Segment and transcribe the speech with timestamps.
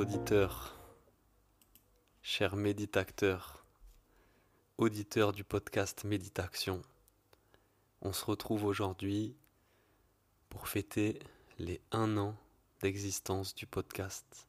[0.00, 0.74] Auditeurs,
[2.22, 3.66] chers méditateurs,
[4.78, 6.80] auditeurs du podcast Méditation.
[8.00, 9.36] On se retrouve aujourd'hui
[10.48, 11.18] pour fêter
[11.58, 12.34] les un an
[12.80, 14.48] d'existence du podcast.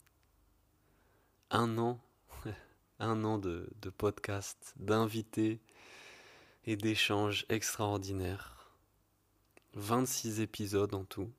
[1.50, 2.00] Un an,
[3.00, 5.60] un an de, de podcast, d'invités
[6.64, 8.72] et d'échanges extraordinaires.
[9.74, 11.30] 26 épisodes en tout,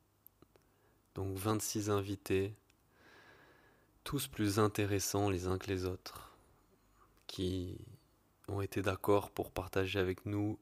[1.15, 2.55] donc 26 invités,
[4.03, 6.35] tous plus intéressants les uns que les autres,
[7.27, 7.77] qui
[8.47, 10.59] ont été d'accord pour partager avec nous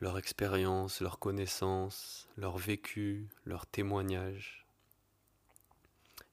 [0.00, 4.64] leur expérience, leurs connaissances, leur vécu, leurs témoignages.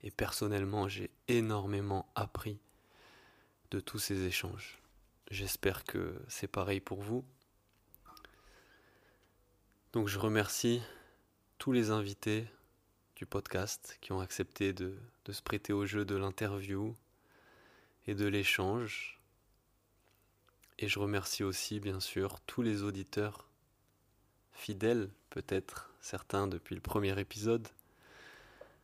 [0.02, 2.58] Et personnellement, j'ai énormément appris
[3.70, 4.78] de tous ces échanges.
[5.30, 7.24] J'espère que c'est pareil pour vous.
[9.92, 10.80] Donc je remercie
[11.58, 12.46] tous les invités
[13.16, 14.94] du podcast qui ont accepté de,
[15.30, 16.94] se prêter au jeu de l'interview
[18.06, 19.18] et de l'échange.
[20.78, 23.48] Et je remercie aussi bien sûr tous les auditeurs
[24.52, 27.66] fidèles, peut-être certains depuis le premier épisode,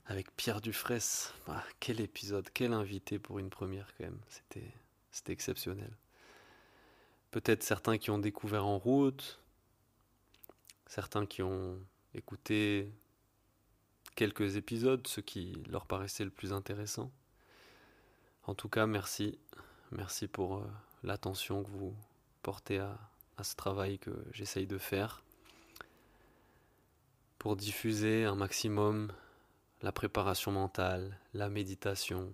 [0.07, 1.31] avec Pierre Dufresne.
[1.47, 4.73] Ah, quel épisode, quel invité pour une première quand même, c'était,
[5.11, 5.95] c'était exceptionnel.
[7.31, 9.41] Peut-être certains qui ont découvert en route,
[10.87, 11.79] certains qui ont
[12.15, 12.91] écouté
[14.15, 17.11] quelques épisodes, ceux qui leur paraissaient le plus intéressant.
[18.45, 19.39] En tout cas, merci.
[19.93, 20.67] Merci pour euh,
[21.03, 21.95] l'attention que vous
[22.43, 22.99] portez à,
[23.43, 25.25] ce travail que j'essaye de faire
[27.39, 29.13] pour diffuser un maximum
[29.83, 32.33] la préparation mentale, la méditation,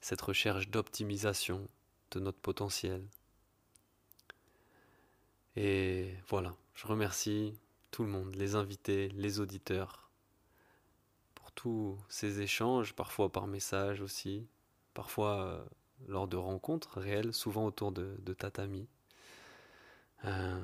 [0.00, 1.68] cette recherche d'optimisation
[2.12, 3.06] de notre potentiel.
[5.56, 7.54] Et voilà, je remercie
[7.90, 10.03] tout le monde, les invités, les auditeurs,
[11.54, 14.46] tous ces échanges, parfois par message aussi,
[14.92, 15.64] parfois euh,
[16.08, 18.86] lors de rencontres réelles, souvent autour de, tatami.
[20.24, 20.60] Euh,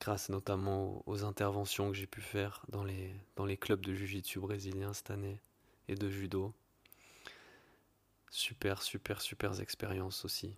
[0.00, 5.10] grâce notamment aux interventions que j'ai pu faire dans les, clubs de jiu-jitsu brésilien cette
[5.10, 5.40] année
[5.88, 6.54] et de judo.
[8.30, 10.54] Super, super, super expérience aussi.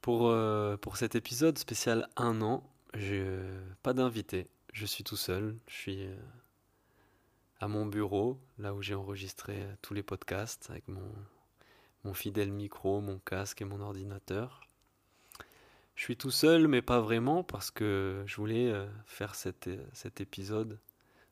[0.00, 2.62] Pour, euh, cet épisode spécial un an,
[2.94, 3.26] j'ai
[3.82, 4.48] pas d'invité.
[4.72, 5.56] Je suis tout seul.
[5.68, 6.08] Je suis
[7.60, 11.02] à mon bureau, là où j'ai enregistré euh, tous les podcasts, avec mon,
[12.14, 14.68] fidèle micro, mon casque et mon ordinateur.
[15.96, 20.20] Je suis tout seul, mais pas vraiment, parce que je voulais euh, faire cet, cet
[20.20, 20.78] épisode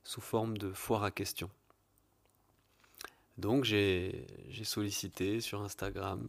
[0.02, 1.50] sous forme de foire à questions.
[3.38, 4.26] Donc j'ai
[4.64, 6.28] sollicité sur Instagram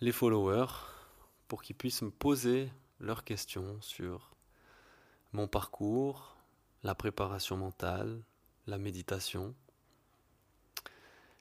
[0.00, 0.66] les followers
[1.48, 2.70] pour qu'ils puissent me poser
[3.00, 4.30] leurs questions sur
[5.32, 6.37] mon parcours,
[6.82, 8.22] la préparation mentale,
[8.66, 9.54] la méditation.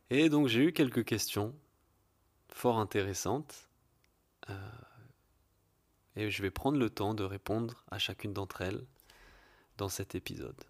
[0.09, 1.55] Et donc j'ai eu quelques questions
[2.49, 3.69] fort intéressantes.
[4.49, 4.71] Euh,
[6.15, 8.83] et je vais prendre le temps de répondre à chacune d'entre elles
[9.77, 10.63] dans cet épisode.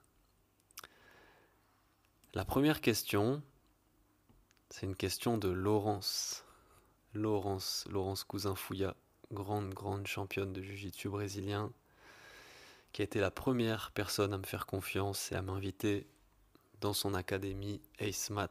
[2.34, 3.42] La première question,
[4.70, 6.44] c'est une question de Laurence.
[7.14, 8.96] Laurence, Laurence Cousin-Fouilla,
[9.32, 11.72] grande, grande championne de Jiu-Jitsu brésilien,
[12.92, 16.08] qui a été la première personne à me faire confiance et à m'inviter
[16.82, 18.50] dans son académie AceMat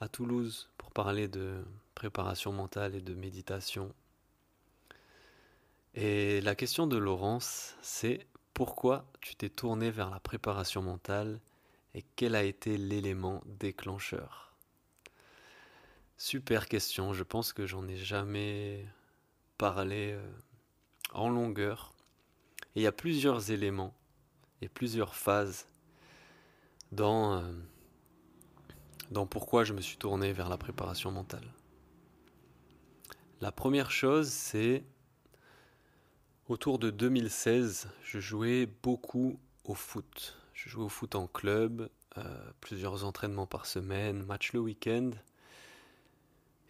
[0.00, 1.64] à Toulouse pour parler de
[1.94, 3.92] préparation mentale et de méditation
[5.98, 11.40] et la question de Laurence, c'est pourquoi tu t'es tourné vers la préparation mentale
[11.94, 14.52] et quel a été l'élément déclencheur?
[16.18, 18.86] Super question, je pense que j'en ai jamais
[19.56, 20.30] parlé euh,
[21.14, 21.94] en longueur.
[22.76, 23.94] Et il y a plusieurs éléments
[24.62, 25.66] et plusieurs phases
[26.92, 27.52] dans, euh,
[29.10, 31.52] dans pourquoi je me suis tourné vers la préparation mentale.
[33.40, 34.84] La première chose, c'est
[36.48, 40.38] Autour de 2016, je jouais beaucoup au foot.
[40.54, 45.10] Je jouais au foot en club, euh, plusieurs entraînements par semaine, match le week-end.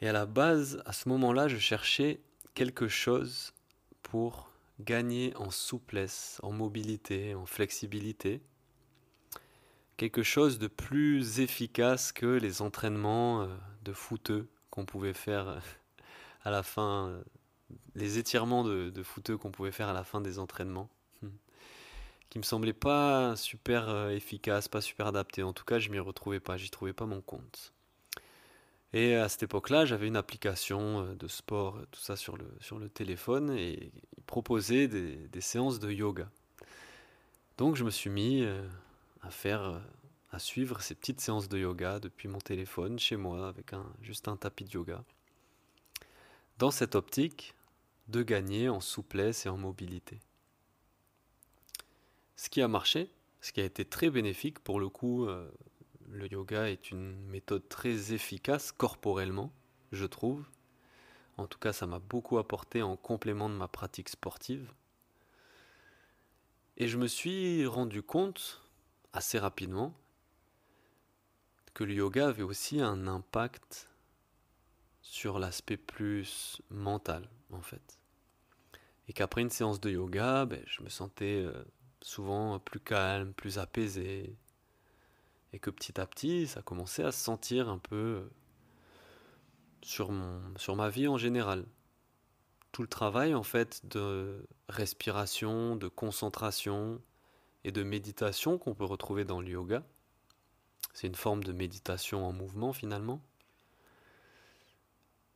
[0.01, 2.23] Et à la base, à ce moment-là, je cherchais
[2.55, 3.53] quelque chose
[4.03, 4.51] pour
[4.81, 8.43] gagner en souplesse, en mobilité, en flexibilité,
[9.97, 13.47] quelque chose de plus efficace que les entraînements euh,
[13.85, 15.59] de footeux qu'on pouvait faire euh,
[16.45, 17.23] à la fin, euh,
[17.95, 20.91] les étirements de, de footeux qu'on pouvait faire à la fin des entraînements,
[22.29, 25.45] qui me semblaient pas super efficaces, pas super adaptés.
[25.45, 27.73] En tout cas, je m'y retrouvais pas, j'y trouvais pas mon compte.
[28.93, 32.89] Et à cette époque-là, j'avais une application de sport, tout ça sur le, sur le
[32.89, 36.31] téléphone, et il proposait des, des séances de yoga.
[37.59, 38.47] Donc je me suis mis
[39.27, 39.79] à faire, euh,
[40.31, 44.29] à suivre ces petites séances de yoga depuis mon téléphone chez moi avec un, juste
[44.29, 45.03] un tapis de yoga.
[46.59, 47.55] Dans cette optique
[48.09, 50.21] de gagner en souplesse et en mobilité.
[52.37, 53.11] Ce qui a marché,
[53.41, 55.51] ce qui a été très bénéfique, pour le coup, euh,
[56.11, 59.53] le yoga est une méthode très efficace corporellement,
[59.93, 60.45] je trouve.
[61.37, 64.73] En tout cas, ça m'a beaucoup apporté en complément de ma pratique sportive.
[66.79, 68.63] Et je me suis rendu compte
[69.13, 69.95] assez rapidement
[71.75, 73.89] que le yoga avait aussi un impact
[75.03, 77.99] sur l'aspect plus mental en fait.
[79.09, 81.65] Et qu'après une séance de yoga, ben, je me sentais euh,
[82.03, 84.35] souvent plus calme, plus apaisé.
[85.57, 88.29] Et que petit à petit, ça commençait à se sentir un peu euh,
[89.81, 91.65] sur, ma vie en général.
[92.73, 97.01] Tout le travail en fait de respiration, de concentration,
[97.65, 99.83] et de méditation qu'on peut retrouver dans le yoga.
[100.93, 103.23] C'est une forme de méditation en mouvement finalement.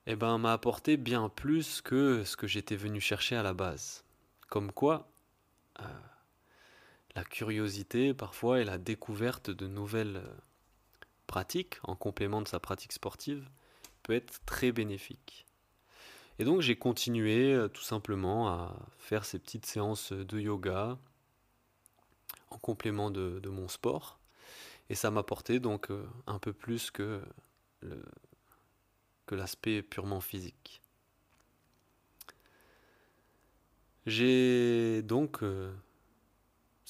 [0.05, 4.05] Eh ben, m'a apporté bien plus que ce que j'étais venu chercher à la base.
[4.51, 5.11] Comme quoi,
[5.81, 5.85] euh,
[7.15, 10.35] la curiosité parfois et la découverte de nouvelles euh,
[11.27, 13.49] pratiques en complément de sa pratique sportive
[14.03, 15.47] peut être très bénéfique.
[16.39, 20.99] Et donc j'ai continué euh, tout simplement à faire ces petites séances de yoga,
[22.51, 24.19] en complément de, mon sport.
[24.89, 27.23] Et ça m'apportait donc euh, un peu plus que,
[27.81, 28.03] le,
[29.27, 30.81] que l'aspect purement physique.
[34.07, 35.43] J'ai donc...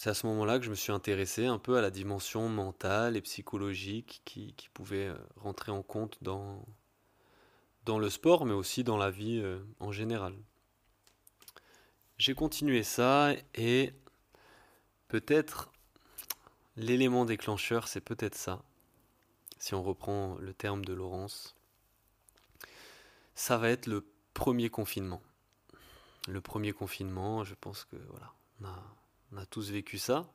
[0.00, 2.49] Euh, c'est à ce moment-là que je me suis intéressé un peu à la dimension
[2.49, 6.64] mentale et psychologique qui, pouvait euh, rentrer en compte dans,
[7.85, 9.43] dans le sport, mais aussi dans la vie
[9.79, 10.35] en général.
[12.19, 13.94] J'ai continué ça et
[15.11, 15.73] Peut-être
[16.76, 18.62] l'élément déclencheur, c'est peut-être ça.
[19.58, 21.56] Si on reprend le terme de Laurence,
[23.35, 25.20] ça va être le premier confinement.
[26.29, 29.00] Le premier confinement, je pense que voilà, on a,
[29.50, 30.27] tous vécu ça.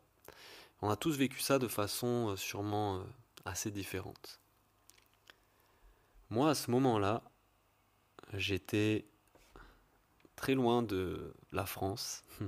[0.82, 3.04] On a tous vécu ça de façon euh, sûrement euh,
[3.46, 4.40] assez différente.
[6.30, 7.24] Moi, à ce moment-là,
[8.34, 9.06] j'étais
[10.36, 12.24] très loin de la France.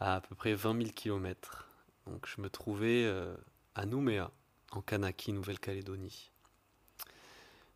[0.00, 1.68] à à peu près 20 000 km.
[2.06, 3.36] Donc je me trouvais euh,
[3.74, 4.30] à Nouméa,
[4.70, 6.30] en Kanaki, Nouvelle-Calédonie.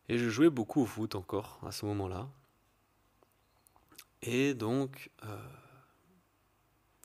[0.08, 2.28] Et je jouais beaucoup au foot encore à ce moment-là.
[4.22, 5.10] Et donc,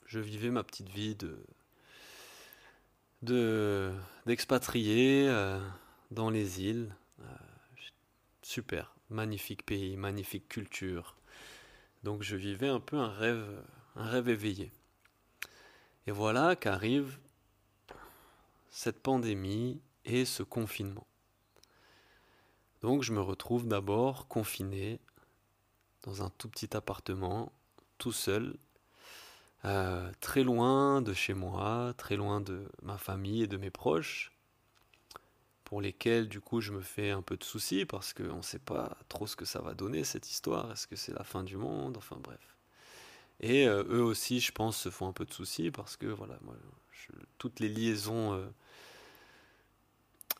[0.08, 1.38] je vivais ma petite vie de
[4.26, 5.60] d'expatrié euh,
[6.10, 6.94] dans les îles.
[8.42, 11.16] super, magnifique pays, magnifique culture.
[12.04, 13.62] Donc je vivais un peu un rêve,
[13.96, 14.72] un rêve éveillé.
[16.06, 17.18] Et voilà qu'arrive
[18.70, 21.06] cette pandémie et ce confinement.
[22.80, 25.00] Donc je me retrouve d'abord confiné
[26.04, 27.52] dans un tout petit appartement,
[27.98, 28.56] tout seul,
[29.64, 34.30] euh, très loin de chez moi, très loin de ma famille et de mes proches,
[35.64, 38.60] pour lesquels du coup je me fais un peu de soucis parce qu'on ne sait
[38.60, 41.56] pas trop ce que ça va donner cette histoire, est-ce que c'est la fin du
[41.56, 42.56] monde, enfin bref.
[43.40, 46.38] Et euh, eux aussi, je pense, se font un peu de soucis parce que voilà,
[47.38, 48.46] toutes les liaisons euh,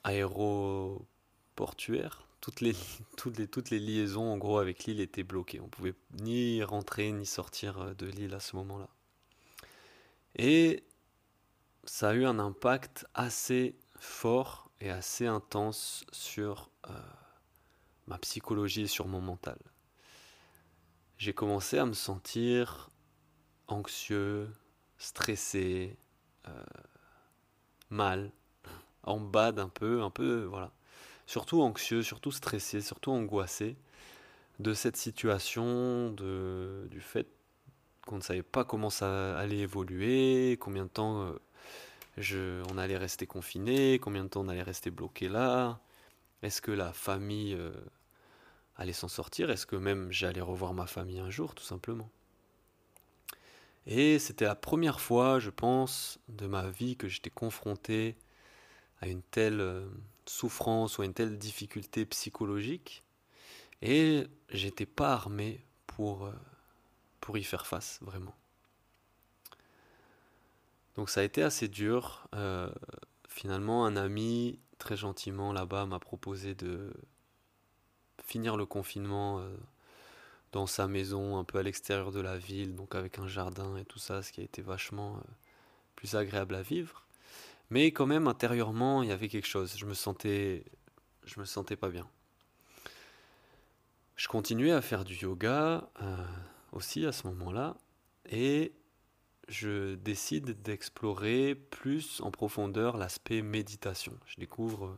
[0.05, 2.73] aéroportuaires, toutes les,
[3.17, 5.61] toutes, les, toutes les liaisons en gros avec l'île étaient bloquées.
[5.61, 8.89] On pouvait ni rentrer ni sortir de l'île à ce moment-là.
[10.39, 10.85] Et
[11.85, 16.71] ça a eu un impact assez fort et assez intense sur
[18.07, 19.59] ma psychologie et sur mon mental
[21.19, 22.91] j'ai commencé à me sentir
[23.67, 24.49] anxieux,
[24.97, 25.97] stressé,
[26.47, 26.65] euh,
[27.91, 28.33] mal,
[29.03, 30.73] en bas d'un peu, un peu, voilà.
[31.27, 33.77] Surtout anxieux, surtout stressé, surtout angoissé
[34.61, 37.29] de cette situation, de, du fait
[38.09, 41.39] qu'on ne savait pas comment ça allait évoluer, combien de temps euh,
[42.17, 45.79] je, on allait rester confiné, combien de temps on allait rester bloqué là,
[46.43, 47.71] est-ce que la famille euh,
[48.77, 49.51] allait s'en sortir?
[49.51, 52.09] Est-ce que même j'allais revoir ma famille un jour, tout simplement?
[53.87, 58.17] Et c'était la première fois, je pense, de ma vie que j'étais confronté
[59.03, 59.87] à une telle euh,
[60.25, 63.03] souffrance ou à une telle difficulté psychologique.
[63.83, 66.31] Et j'étais pas armé pour,
[67.21, 68.35] pour y faire face vraiment.
[70.97, 72.29] Donc ça a été assez dur.
[72.35, 72.71] Euh,
[73.29, 76.93] finalement, un ami très gentiment là-bas m'a proposé de
[78.25, 79.43] finir le confinement
[80.53, 83.85] dans sa maison, un peu à l'extérieur de la ville, donc avec un jardin et
[83.85, 85.21] tout ça, ce qui a été vachement
[85.97, 87.09] plus agréable à vivre.
[87.71, 89.77] Mais quand même, intérieurement, il y avait quelque chose.
[89.77, 90.65] Je me sentais,
[91.25, 92.09] je me sentais pas bien.
[94.17, 96.17] Je continuais à faire du yoga euh,
[96.73, 97.77] aussi à ce moment-là,
[98.31, 98.73] et
[99.49, 104.13] je décide d'explorer plus en profondeur l'aspect méditation.
[104.27, 104.97] Je découvre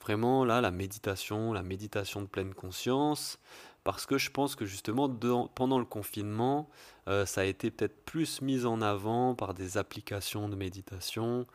[0.00, 3.38] vraiment là la méditation, la méditation de pleine conscience,
[3.84, 5.08] parce que je pense que justement
[5.54, 6.68] pendant le confinement,
[7.08, 11.46] euh, ça a été peut-être plus mis en avant par des applications de méditation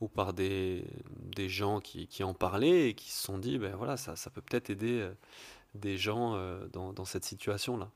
[0.00, 0.84] ou par des,
[1.48, 5.00] gens qui, en parlaient et qui se sont dit, ben voilà, ça, peut peut-être aider
[5.00, 5.12] euh,
[5.74, 7.90] des gens euh, dans cette situation-là.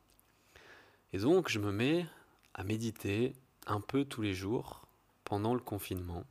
[1.12, 2.06] Et donc je me mets
[2.54, 3.34] à méditer
[3.66, 4.86] un peu tous les jours
[5.24, 6.24] pendant le confinement.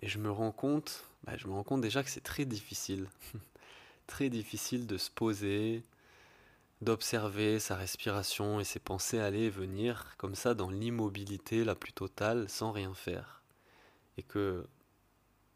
[0.00, 3.08] Et je me rends compte, ben, je me rends compte déjà que c'est très difficile.
[4.06, 5.84] très difficile de se poser,
[6.80, 11.92] d'observer sa respiration et ses pensées aller et venir comme ça dans l'immobilité la plus
[11.92, 13.42] totale sans rien faire.
[14.16, 14.66] Et que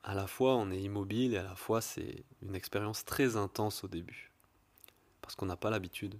[0.02, 3.84] à la fois on est immobile et à la fois c'est une expérience très intense
[3.84, 4.30] au début
[5.22, 6.18] parce qu'on n'a pas l'habitude.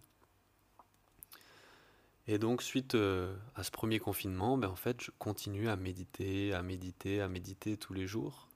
[2.27, 6.55] Et donc suite euh, à ce premier confinement, ben en fait je continue à méditer,
[6.55, 8.49] à méditer, à méditer tous les jours.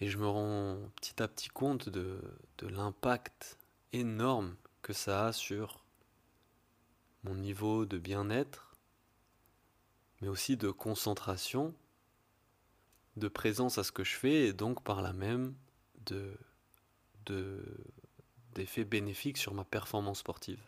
[0.00, 2.20] Et je me rends petit à petit compte de,
[2.62, 3.58] l'impact
[3.92, 5.84] énorme que ça a sur
[7.24, 8.76] mon niveau de bien-être,
[10.20, 11.74] mais aussi de concentration,
[13.16, 15.54] de présence à ce que je fais, et donc par là même
[16.06, 16.38] de,
[18.54, 20.62] d'effets bénéfiques sur ma performance sportive.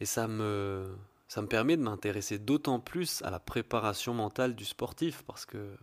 [0.00, 4.64] Et ça me, ça me permet de m'intéresser d'autant plus à la préparation mentale du
[4.64, 5.76] sportif, parce que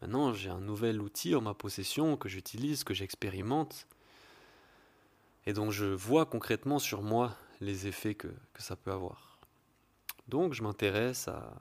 [0.00, 3.86] Maintenant, j'ai un nouvel outil en ma possession que j'utilise, que j'expérimente.
[5.46, 9.38] Et donc, je vois concrètement sur moi les effets que, ça peut avoir.
[10.28, 11.54] Donc, je m'intéresse à,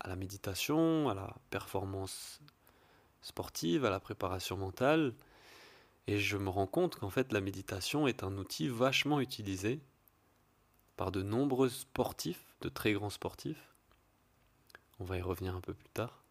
[0.00, 2.40] à la méditation, à la performance
[3.20, 5.14] sportive, à la préparation mentale.
[6.06, 9.80] Et je me rends compte qu'en fait, la méditation est un outil vachement utilisé
[10.96, 13.74] par de nombreux sportifs, de très grands sportifs.
[14.98, 16.22] On va y revenir un peu plus tard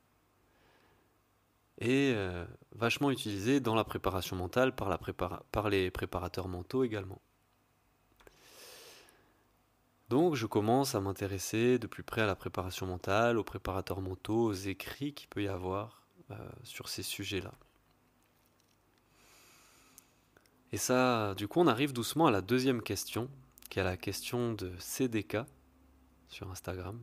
[1.80, 7.22] et euh, vachement utilisé dans la préparation mentale par, les préparateurs mentaux également.
[10.10, 14.46] Donc je commence à m'intéresser de plus près à la préparation mentale, aux préparateurs mentaux,
[14.46, 17.54] aux écrits qu'il peut y avoir euh, sur ces sujets-là.
[20.72, 23.30] Et ça, du coup, on arrive doucement à la deuxième question,
[23.70, 25.38] qui est la question de CDK
[26.28, 27.00] sur Instagram,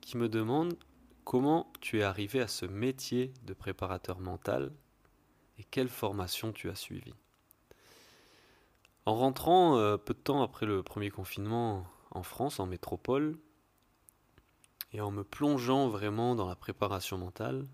[0.00, 0.76] qui me demande
[1.24, 4.72] Comment tu es arrivé à ce métier de préparateur mental
[5.58, 7.14] et quelle formation tu as suivi
[9.06, 13.36] En rentrant euh, peu de temps après le premier confinement en France, en métropole,
[14.92, 17.66] et en me plongeant vraiment dans la préparation mentale,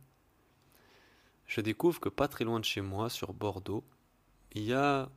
[1.47, 3.85] je découvre que pas très loin de chez moi, sur Bordeaux,
[4.53, 5.11] il y a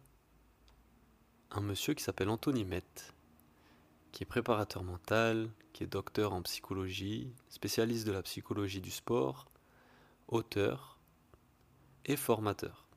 [1.52, 3.14] un monsieur qui s'appelle Anthony Mette,
[4.12, 9.46] qui est préparateur mental, qui est docteur en psychologie, spécialiste de la psychologie du sport,
[10.28, 11.00] auteur
[12.06, 12.88] et formateur.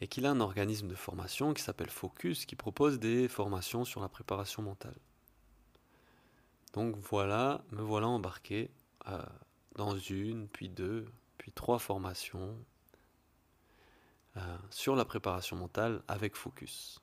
[0.00, 4.00] Et qu'il a un organisme de formation qui s'appelle Focus, qui propose des formations sur
[4.00, 4.98] la préparation mentale.
[6.72, 8.70] Donc voilà, me voilà embarqué
[9.08, 9.22] euh,
[9.76, 11.06] dans une, puis deux,
[11.38, 12.56] puis trois formations
[14.36, 17.00] euh, sur la préparation mentale avec Focus.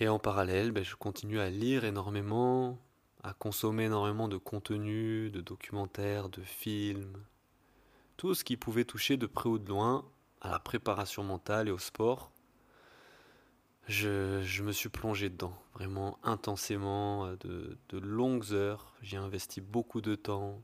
[0.00, 2.78] Et en parallèle, ben, je continue à lire énormément,
[3.22, 7.24] à consommer énormément de contenu, de documentaires, de films,
[8.16, 10.04] tout ce qui pouvait toucher de près ou de loin
[10.40, 12.30] à la préparation mentale et au sport.
[13.86, 18.94] Je, je me suis plongé dedans, vraiment intensément, euh, de, de longues heures.
[19.02, 20.62] J'ai investi beaucoup de temps,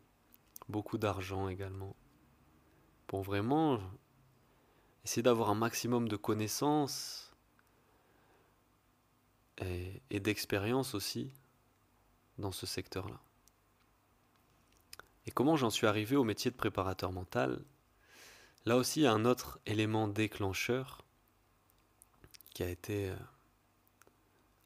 [0.68, 1.94] beaucoup d'argent également,
[3.10, 3.80] pour vraiment
[5.04, 7.34] essayer d'avoir un maximum de connaissances
[9.58, 11.32] et, d'expérience aussi
[12.38, 13.20] dans ce secteur-là.
[15.26, 17.60] Et comment j'en suis arrivé au métier de préparateur mental?
[18.64, 21.04] Là aussi, il y a un autre élément déclencheur
[22.54, 23.16] qui a été euh,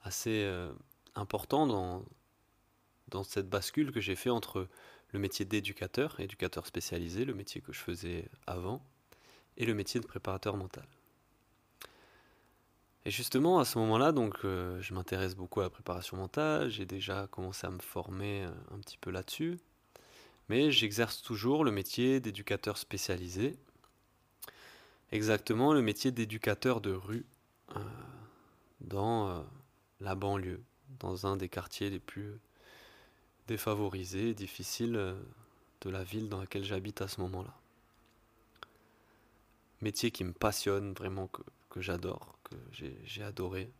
[0.03, 0.71] assez euh,
[1.15, 2.05] important dans,
[3.09, 4.69] dans cette bascule que j'ai fait entre
[5.15, 8.85] le métier d'éducateur, éducateur spécialisé, le métier que je faisais avant,
[9.57, 10.85] et le métier de préparateur mental.
[13.05, 16.85] Et justement, à ce moment-là, donc, euh, je m'intéresse beaucoup à la préparation mentale, j'ai
[16.85, 19.61] déjà commencé à me former euh, un petit peu là-dessus,
[20.49, 23.57] mais j'exerce toujours le métier d'éducateur spécialisé,
[25.13, 27.25] exactement le métier d'éducateur de rue
[27.77, 27.81] euh,
[28.81, 29.47] dans
[30.01, 30.65] la banlieue,
[30.99, 32.41] dans un des quartiers les plus
[33.47, 35.17] défavorisés et difficiles
[35.81, 37.55] de la ville dans laquelle j'habite à ce moment-là.
[39.81, 42.35] Métier qui me passionne, vraiment que, que j'adore
[43.05, 43.71] j'ai adoré.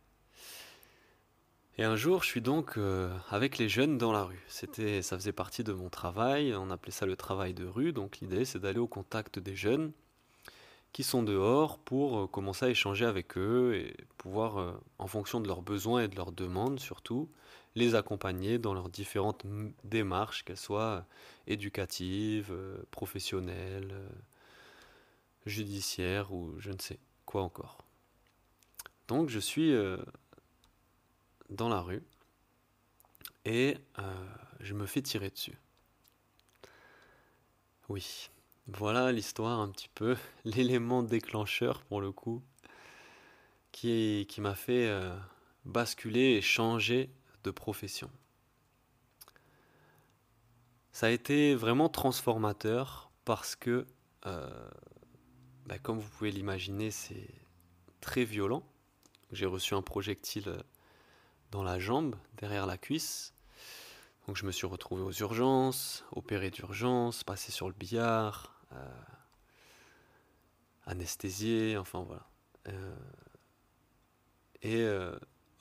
[1.77, 4.43] Et un jour, je suis donc euh, avec les jeunes dans la rue.
[4.47, 6.53] C'était, ça faisait partie de mon travail.
[6.55, 7.91] On appelait ça le travail de rue.
[7.91, 9.91] Donc l'idée, c'est d'aller au contact des jeunes
[10.93, 15.41] qui sont dehors pour euh, commencer à échanger avec eux et pouvoir, euh, en fonction
[15.41, 17.29] de leurs besoins et de leurs demandes surtout,
[17.75, 19.45] les accompagner dans leurs différentes
[19.83, 21.05] démarches, qu'elles soient
[21.47, 22.53] éducatives,
[22.91, 23.93] professionnelles,
[25.45, 27.77] judiciaires ou je ne sais quoi encore.
[29.07, 29.97] Donc je suis euh,
[31.49, 32.03] dans la rue
[33.45, 34.25] et euh,
[34.59, 35.57] je me fais tirer dessus.
[37.87, 38.29] Oui,
[38.67, 42.41] voilà l'histoire un petit peu, l'élément déclencheur pour le coup,
[43.71, 45.15] qui, m'a fait euh,
[45.65, 47.09] basculer et changer
[47.45, 48.09] de profession.
[50.91, 53.85] Ça a été vraiment transformateur parce que,
[54.23, 57.29] bah, comme vous pouvez l'imaginer, c'est
[58.01, 58.63] très violent.
[59.31, 60.61] J'ai reçu un projectile euh,
[61.51, 63.33] dans la jambe, derrière la cuisse.
[64.27, 69.01] Donc je me suis retrouvé aux urgences, opéré d'urgence, passé sur le billard, euh,
[70.85, 72.27] anesthésié, enfin voilà.
[72.69, 72.95] Euh,
[74.61, 74.83] et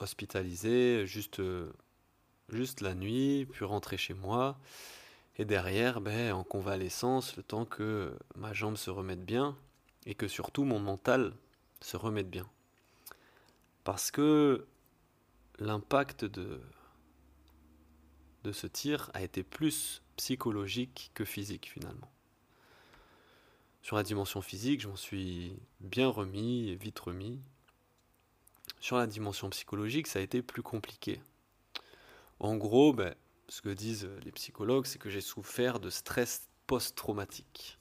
[0.05, 1.43] hospitalisé juste,
[2.49, 4.59] juste la nuit, puis rentrer chez moi.
[5.37, 9.57] Et derrière, ben, en convalescence, le temps que ma jambe se remette bien
[10.07, 11.35] et que surtout mon mental
[11.81, 12.49] se remette bien.
[13.83, 14.67] Parce que
[15.59, 16.61] l'impact de,
[18.45, 22.11] de ce tir a été plus psychologique que physique finalement.
[23.83, 27.41] Sur la dimension physique, je m'en suis bien remis vite remis.
[28.85, 31.19] Sur la dimension psychologique, ça a été plus compliqué.
[32.39, 33.15] En gros, ben,
[33.49, 37.79] ce que disent les psychologues, c'est que j'ai souffert de stress post-traumatique.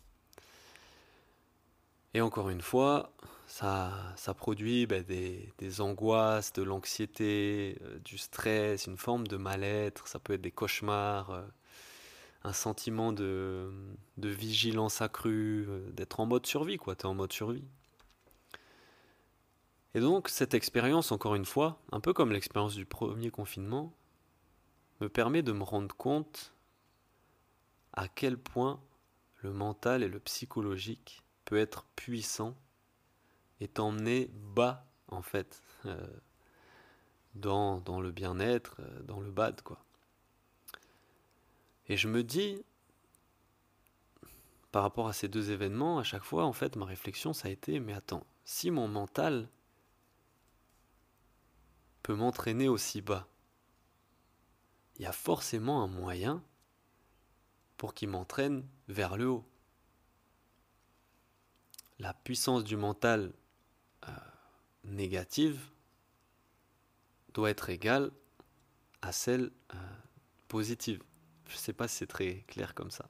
[2.14, 3.12] Et encore une fois,
[3.48, 10.20] ça, produit ben, des, angoisses, de l'anxiété, euh, du stress, une forme de mal-être, ça
[10.20, 11.44] peut être des cauchemars, euh,
[12.46, 13.70] un sentiment de,
[14.16, 17.66] vigilance accrue, euh, d'être en mode survie, quoi, tu es en mode survie.
[19.96, 23.94] Et donc cette expérience, encore une fois, un peu comme l'expérience du premier confinement,
[25.02, 26.54] me permet de me rendre compte
[27.94, 28.82] à quel point
[29.38, 32.56] le mental et le psychologique peut être puissant
[33.60, 36.08] et t'emmener bas, en fait, euh,
[37.36, 39.80] dans, dans, le bien-être, euh, dans le bad, quoi.
[41.88, 42.64] Et je me dis,
[44.72, 47.52] par rapport à ces deux événements, à chaque fois, en fait, ma réflexion, ça a
[47.52, 49.50] été, mais attends, si mon mental
[52.04, 53.28] peut m'entraîner aussi bas,
[54.98, 56.44] il y a forcément un moyen
[57.78, 59.46] pour qu'il m'entraîne vers le haut
[62.04, 63.32] la puissance du mental
[64.08, 64.12] euh,
[64.84, 65.70] négative
[67.34, 68.12] doit être égale
[69.02, 69.78] à celle euh,
[70.48, 71.02] positive.
[71.48, 73.10] Je ne sais pas si c'est très clair comme ça.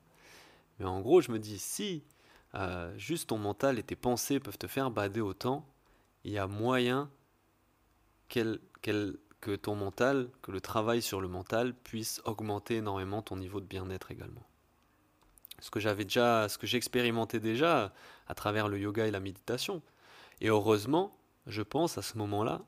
[0.79, 2.03] Mais en gros, je me dis, si
[2.55, 5.67] euh, juste ton mental et tes pensées peuvent te faire bader autant,
[6.23, 7.09] il y a moyen
[8.33, 13.65] que ton mental, que le travail sur le mental puisse augmenter énormément ton niveau de
[13.65, 14.43] bien-être également
[15.63, 17.93] ce que j'avais déjà, ce que j'expérimentais déjà
[18.27, 19.81] à travers le yoga et la méditation.
[20.41, 21.17] Et heureusement,
[21.47, 22.61] je pense à ce moment-là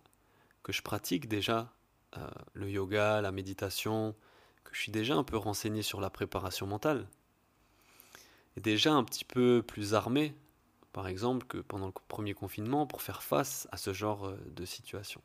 [0.64, 1.74] que je pratique déjà
[2.18, 4.16] euh, le yoga, la méditation,
[4.64, 7.08] que je suis déjà un peu renseigné sur la préparation mentale.
[8.56, 10.34] Et déjà un petit peu plus armé,
[10.94, 14.64] par exemple, que pendant le premier confinement, pour faire face à ce genre euh, de
[14.64, 15.22] situation.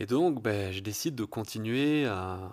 [0.00, 2.52] Et donc, ben, je décide de continuer à,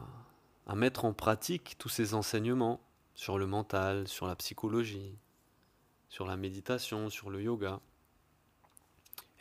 [0.75, 2.81] mettre en pratique tous ces enseignements
[3.13, 5.15] sur le mental, sur la psychologie,
[6.09, 7.79] sur la méditation, sur le yoga.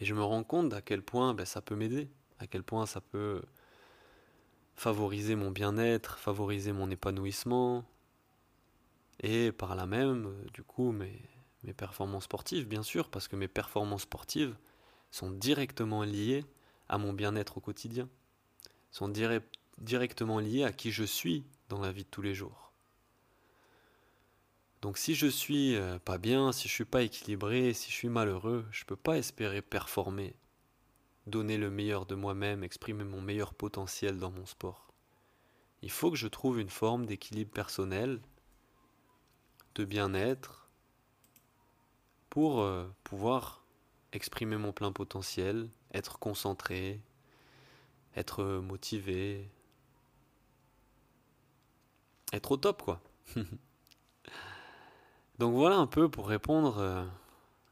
[0.01, 2.85] Et je me rends compte à quel point ben, ça peut m'aider, à quel point
[2.85, 3.41] ça peut
[4.75, 7.85] favoriser mon bien-être, favoriser mon épanouissement,
[9.21, 14.03] et par là même, du coup, mes performances sportives, bien sûr, parce que mes performances
[14.03, 14.55] sportives
[15.11, 16.45] sont directement liées
[16.89, 18.09] à mon bien-être au quotidien,
[18.91, 19.13] sont
[19.79, 22.73] directement lié à qui je suis dans la vie de tous les jours.
[24.83, 28.11] Donc si je suis euh, pas bien, si je suis pas équilibré, si je suis
[28.11, 30.35] malheureux, je peux pas espérer performer,
[31.27, 34.93] donner le meilleur de moi-même, exprimer mon meilleur potentiel dans mon sport.
[35.81, 38.21] Il faut que je trouve une forme d'équilibre personnel,
[39.75, 40.69] de bien-être,
[42.29, 43.64] pour euh, pouvoir
[44.15, 47.01] exprimer mon plein potentiel, être concentré,
[48.17, 49.51] être motivé,
[52.33, 53.01] être au top quoi.
[55.39, 57.05] Donc voilà un peu pour répondre euh,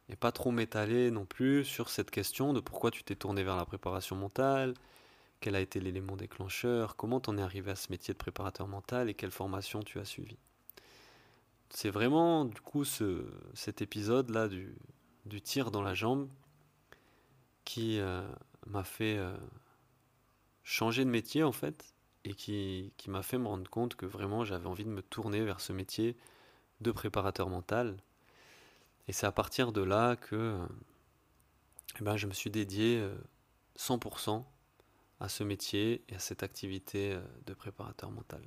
[0.08, 3.56] et pas trop m'étaler non plus sur cette question de pourquoi tu t'es tourné vers
[3.56, 4.74] la préparation mentale,
[5.40, 9.08] quel a été l'élément déclencheur, comment t'en es arrivé à ce métier de préparateur mental
[9.08, 10.36] et quelle formation tu as suivi.
[11.70, 14.74] C'est vraiment du coup ce, cet épisode là du,
[15.24, 16.28] du tir dans la jambe
[17.64, 18.26] qui euh,
[18.66, 19.36] m'a fait euh,
[20.64, 24.66] changer de métier en fait et qui, m'a fait me rendre compte que vraiment j'avais
[24.66, 26.16] envie de me tourner vers ce métier
[26.80, 27.96] de préparateur mental.
[29.08, 30.58] Et c'est à partir de là que
[32.00, 33.06] eh ben, je me suis dédié
[33.76, 34.42] 100% euh,
[35.20, 38.42] à ce métier et à cette activité euh, de préparateur mental.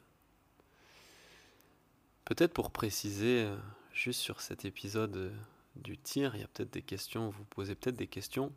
[2.25, 3.57] Peut-être pour préciser, euh,
[3.93, 5.31] juste sur cet épisode
[5.75, 8.51] du tir, il y a peut-être des questions, vous posez peut-être des questions.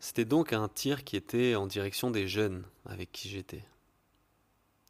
[0.00, 3.64] C'était donc un tir qui était en direction des jeunes avec qui j'étais.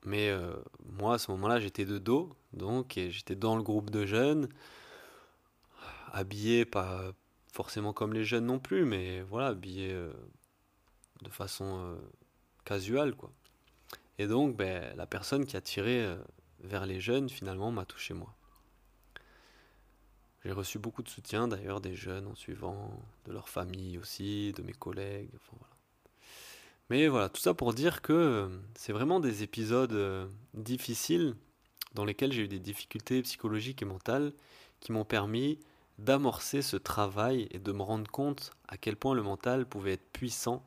[0.05, 4.07] Mais euh, moi, à ce moment-là, j'étais de dos, donc j'étais dans le groupe de
[4.07, 4.49] jeunes,
[6.13, 7.13] habillé pas
[7.53, 10.13] forcément comme les jeunes non plus, mais voilà, habillé euh,
[11.23, 11.97] de façon euh,
[12.65, 13.33] casual, quoi.
[14.19, 16.17] Et donc, ben, la personne qui a tiré
[16.61, 18.35] vers les jeunes, finalement, m'a touché moi.
[20.49, 22.91] J'ai reçu beaucoup de soutien d'ailleurs des jeunes en suivant,
[23.27, 25.29] de leur famille aussi, de mes collègues.
[26.89, 31.35] Mais voilà, tout ça pour dire que euh, c'est vraiment des épisodes euh, difficiles
[31.93, 34.33] dans lesquels j'ai eu des difficultés psychologiques et mentales
[34.81, 35.59] qui m'ont permis
[35.99, 40.13] d'amorcer ce travail et de me rendre compte à quel point le mental pouvait être
[40.15, 40.65] puissant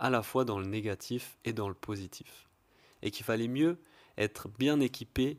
[0.00, 2.48] à la fois dans le négatif et dans le positif.
[3.02, 3.78] Et qu'il fallait mieux
[4.18, 5.38] être bien équipé,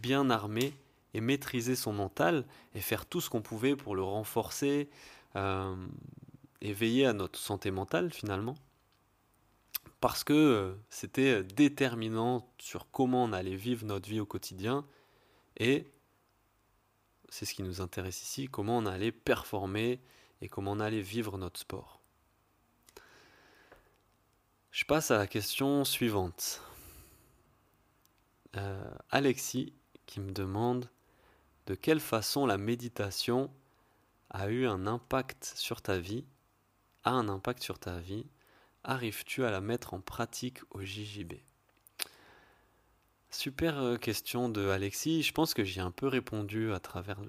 [0.00, 0.74] bien armé
[1.14, 4.88] et maîtriser son mental et faire tout ce qu'on pouvait pour le renforcer
[5.36, 5.74] euh,
[6.60, 8.54] et veiller à notre santé mentale finalement
[10.02, 14.84] parce que euh, c'était déterminant sur comment on allait vivre notre vie au quotidien
[15.56, 15.86] et
[17.28, 20.00] c'est ce qui nous intéresse ici, comment on allait performer
[20.40, 22.00] et comment on allait vivre notre sport.
[24.72, 26.62] Je passe à la question suivante.
[28.56, 29.72] Euh, Alexis
[30.04, 30.90] qui me demande
[31.66, 33.50] de quelle façon la méditation
[34.30, 36.24] a eu un impact sur ta vie,
[37.04, 38.26] a un impact sur ta vie?
[38.84, 41.34] Arrives-tu à la mettre en pratique au JJB
[43.30, 45.22] Super euh, question de Alexis.
[45.22, 47.20] Je pense que j'ai un peu répondu à travers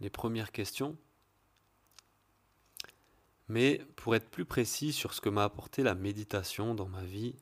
[0.00, 0.96] les premières questions.
[3.48, 7.34] Mais pour être plus précis sur ce que m'a apporté la méditation dans ma vie,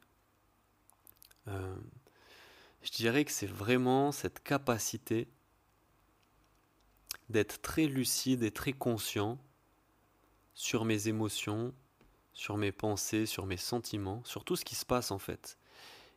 [1.48, 1.76] euh,
[2.82, 5.28] je dirais que c'est vraiment cette capacité
[7.28, 9.38] d'être très lucide et très conscient
[10.54, 11.74] sur mes émotions,
[12.32, 15.58] sur mes pensées, sur mes sentiments, sur tout ce qui se passe en fait.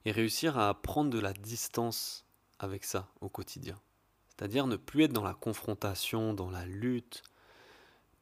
[0.06, 2.26] Et réussir à prendre de la distance
[2.60, 3.80] avec ça au quotidien.
[4.28, 7.22] C'est-à-dire ne plus être dans la confrontation, dans la lutte,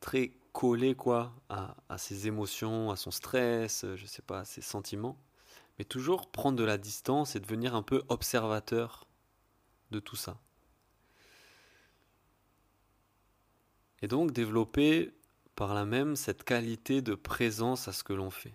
[0.02, 5.18] très collé quoi à, ses émotions, à son stress, je sais pas, à ses sentiments,
[5.78, 9.08] mais toujours prendre de la distance et devenir un peu observateur
[9.92, 10.38] de tout ça.
[14.02, 15.12] Et donc développer
[15.56, 18.54] par là même cette qualité de présence à ce que l'on fait.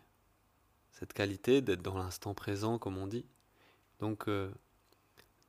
[0.93, 3.27] Cette qualité d'être dans l'instant présent, comme on dit.
[4.01, 4.51] Donc, euh,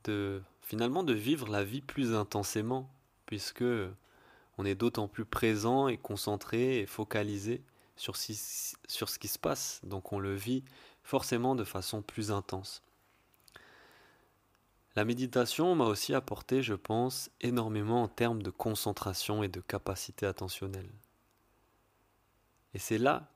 [0.03, 2.89] de, finalement, de vivre la vie plus intensément,
[3.25, 3.63] puisque
[4.57, 7.61] on est d'autant plus présent et concentré et focalisé
[7.95, 9.79] sur, sur ce qui se passe.
[9.83, 10.63] Donc, on le vit
[11.03, 12.84] forcément de façon plus intense.
[14.95, 20.25] La méditation m'a aussi apporté, je pense, énormément en termes de concentration et de capacité
[20.25, 20.89] attentionnelle.
[22.73, 23.29] Et c'est là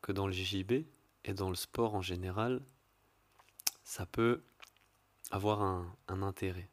[0.00, 0.86] que dans le JJB
[1.24, 2.62] et dans le sport en général,
[3.84, 4.42] ça peut
[5.30, 6.70] avoir un, intérêt.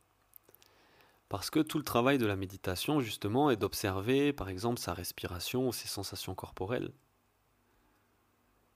[1.28, 5.68] Parce que tout le travail de la méditation, justement, est d'observer, par exemple, sa respiration
[5.68, 6.92] ou ses sensations corporelles.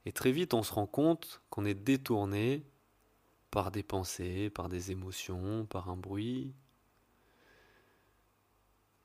[0.05, 2.65] Et très vite, on se rend compte qu'on est détourné
[3.51, 6.53] par des pensées, par des émotions, par un bruit,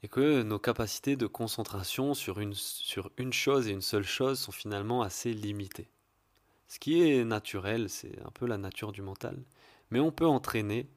[0.02, 2.54] et que nos capacités de concentration sur une,
[3.32, 5.88] chose et une seule chose sont finalement assez limitées.
[6.66, 9.36] Ce qui est naturel, c'est un peu la nature du mental.
[9.90, 10.88] Mais on peut entraîner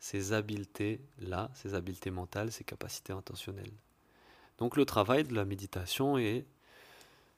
[0.00, 3.74] ces habiletés-là, ces habiletés mentales, ces capacités intentionnelles.
[4.58, 6.46] Donc le travail de la méditation est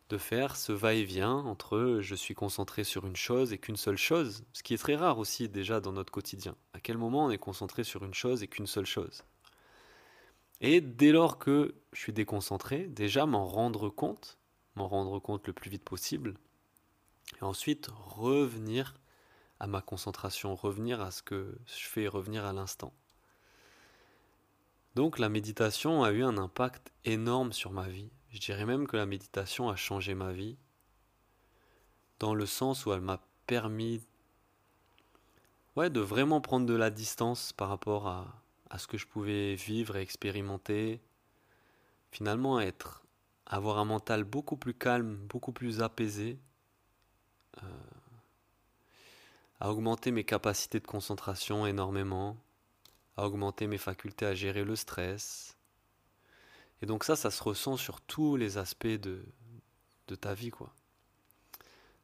[0.08, 4.44] de faire ce va-et-vient entre je suis concentré sur une chose et qu'une seule chose,
[4.52, 6.54] ce qui est très rare aussi déjà dans notre quotidien.
[6.74, 9.24] À quel moment on est concentré sur une chose et qu'une seule chose?
[10.60, 14.38] Et dès lors que je suis déconcentré, déjà m'en rendre compte,
[14.76, 16.34] m'en rendre compte le plus vite possible,
[17.40, 18.94] et ensuite revenir
[19.58, 22.92] à ma concentration, revenir à ce que je fais, revenir à l'instant.
[24.94, 28.10] Donc la méditation a eu un impact énorme sur ma vie.
[28.32, 30.56] Je dirais même que la méditation a changé ma vie,
[32.18, 34.00] dans le sens où elle m'a permis
[35.76, 39.96] de vraiment prendre de la distance par rapport à, à ce que je pouvais vivre
[39.96, 41.00] et expérimenter.
[42.10, 43.02] Finalement, être,
[43.46, 46.38] avoir un mental beaucoup plus calme, beaucoup plus apaisé,
[47.62, 47.66] euh,
[49.60, 52.36] à augmenter mes capacités de concentration énormément,
[53.16, 55.56] à augmenter mes facultés à gérer le stress.
[56.82, 59.24] Et donc ça, ça se ressent sur tous les aspects de,
[60.08, 60.74] de ta vie, quoi.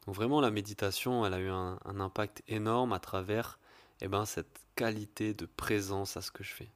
[0.07, 3.59] Donc vraiment, la méditation, elle a eu un, impact énorme à travers
[4.01, 6.71] eh ben, cette qualité de présence à ce que je fais.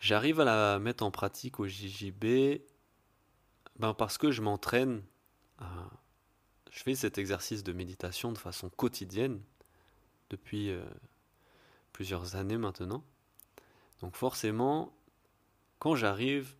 [0.00, 2.62] J'arrive à la mettre en pratique au JJB
[3.78, 5.02] ben parce que je m'entraîne
[6.70, 9.40] je fais cet exercice de méditation de façon quotidienne
[10.30, 10.82] depuis euh,
[11.92, 13.02] plusieurs années maintenant.
[14.00, 14.92] Donc forcément,
[15.80, 16.54] quand j'arrive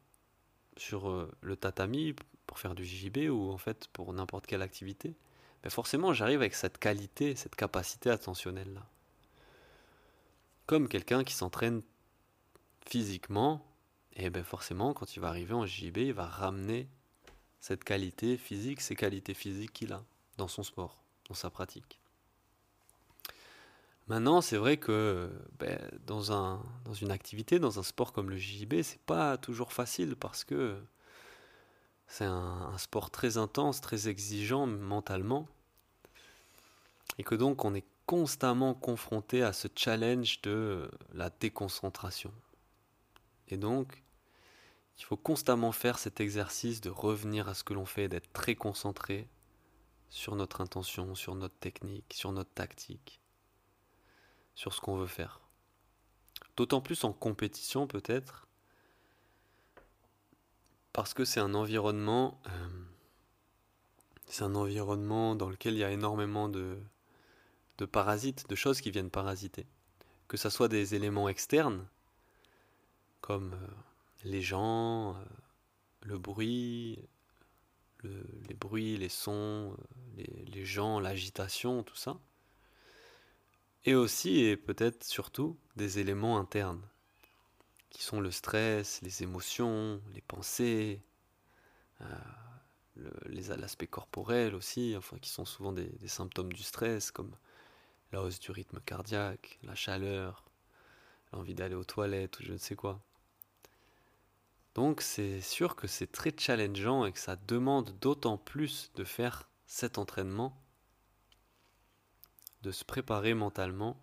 [0.76, 5.14] sur euh, le tatami pour faire du JJB ou en fait pour n'importe quelle activité,
[5.62, 8.88] ben forcément j'arrive avec cette qualité, cette capacité attentionnelle là.
[10.66, 11.83] Comme quelqu'un qui s'entraîne
[12.87, 13.64] physiquement,
[14.14, 16.88] et ben forcément quand il va arriver en JJB, il va ramener
[17.61, 20.02] cette qualité physique, ces qualités physiques qu'il a
[20.38, 21.99] dans son sport, dans sa pratique.
[24.11, 28.37] Maintenant, c'est vrai que ben, dans, un, dans une activité, dans un sport comme le
[28.37, 30.83] JJB, c'est pas toujours facile parce que
[32.09, 35.46] c'est un, sport très intense, très exigeant mentalement,
[37.18, 42.33] et que donc on est constamment confronté à ce challenge de la déconcentration.
[43.46, 44.03] Et donc,
[44.99, 48.57] il faut constamment faire cet exercice de revenir à ce que l'on fait, d'être très
[48.57, 49.29] concentré
[50.09, 53.19] sur notre intention, sur notre technique, sur notre tactique,
[54.61, 55.40] sur ce qu'on veut faire.
[56.59, 58.46] D'autant plus en compétition peut-être,
[60.92, 62.68] parce que c'est un environnement, euh,
[64.27, 66.79] c'est un environnement dans lequel il y a énormément de,
[67.90, 69.64] parasites, de choses qui viennent parasiter.
[70.29, 71.87] Que ce soit des éléments externes,
[73.23, 73.66] comme euh,
[74.25, 75.25] les gens, euh,
[76.03, 76.99] le bruit,
[78.05, 79.75] les bruits, les sons,
[80.16, 82.18] les, gens, l'agitation, tout ça.
[83.84, 86.82] Et aussi, et peut-être surtout, des éléments internes,
[87.88, 91.02] qui sont le stress, les émotions, les pensées,
[92.02, 92.04] euh,
[92.96, 97.34] l'aspect corporel aussi, enfin, qui sont souvent des, des, symptômes du stress, comme
[98.12, 100.44] la hausse du rythme cardiaque, la chaleur,
[101.32, 103.00] l'envie d'aller aux toilettes ou je ne sais quoi.
[104.74, 109.48] Donc c'est sûr que c'est très challengeant et que ça demande d'autant plus de faire
[109.66, 110.56] cet entraînement,
[112.62, 113.96] de se préparer mentalement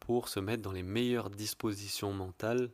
[0.00, 2.70] pour se mettre dans les meilleures dispositions mentales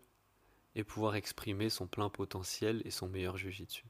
[0.74, 3.86] et pouvoir exprimer son plein potentiel et son meilleur dessus.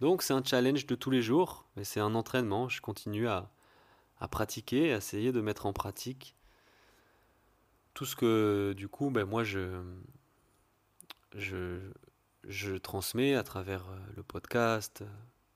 [0.00, 2.68] Donc c'est un challenge de tous les jours, mais c'est un entraînement.
[2.68, 3.50] Je continue à,
[4.20, 6.36] à pratiquer, à essayer de mettre en pratique
[7.96, 9.80] tout ce que du coup ben moi je,
[11.32, 15.02] je, transmets à travers euh, le podcast,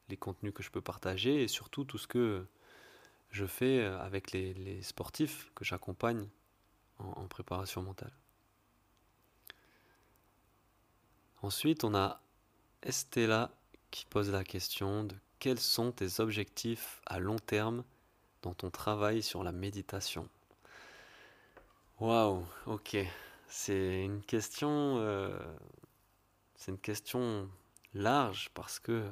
[0.09, 2.47] les contenus que je peux partager et surtout tout ce que
[3.31, 6.27] je fais euh, avec les, sportifs que j'accompagne
[6.99, 8.13] en, préparation mentale.
[11.43, 12.21] Ensuite, on a
[12.83, 13.51] Estella
[13.91, 17.83] qui pose la question de quels sont tes objectifs à long terme
[18.43, 20.29] dans ton travail sur la méditation?
[21.99, 22.97] Waouh, ok.
[23.47, 25.39] C'est une question, euh,
[26.57, 27.49] c'est une question
[27.95, 29.11] large parce que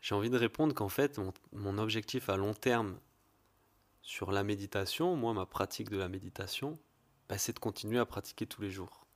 [0.00, 1.18] j'ai envie de répondre qu'en fait
[1.52, 2.98] mon, objectif à long terme
[4.02, 6.78] sur la méditation, moi ma pratique de la méditation,
[7.28, 9.06] bah, c'est de continuer à pratiquer tous les jours,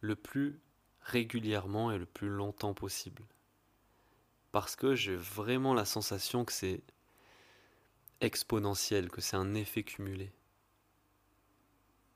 [0.00, 0.60] le plus
[1.00, 3.24] régulièrement et le plus longtemps possible,
[4.52, 6.82] parce que j'ai vraiment la sensation que c'est
[8.20, 10.32] exponentiel, que c'est un effet cumulé.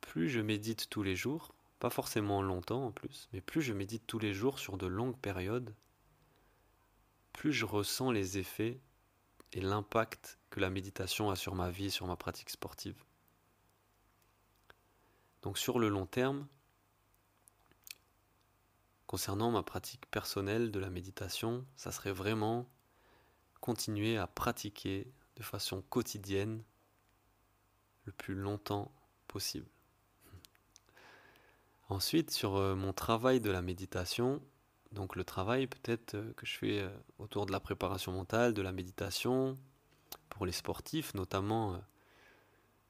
[0.00, 4.06] Plus je médite tous les jours, pas forcément longtemps en plus, mais plus je médite
[4.06, 5.74] tous les jours sur de longues périodes,
[7.36, 8.80] plus je ressens les effets
[9.52, 12.96] et l'impact que la méditation a sur ma vie, sur ma pratique sportive.
[15.42, 16.48] Donc sur le long terme,
[19.06, 22.66] concernant ma pratique personnelle de la méditation, ça serait vraiment
[23.60, 26.64] continuer à pratiquer de façon quotidienne
[28.04, 28.90] le plus longtemps
[29.28, 29.68] possible.
[31.90, 34.40] Ensuite, sur euh, mon travail de la méditation,
[34.96, 38.62] donc le travail peut-être euh, que je fais euh, autour de la préparation mentale, de
[38.62, 39.56] la méditation,
[40.30, 41.80] pour les sportifs, notamment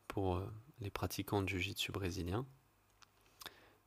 [0.08, 0.42] pour
[0.80, 2.44] les pratiquants de Jiu-Jitsu brésilien.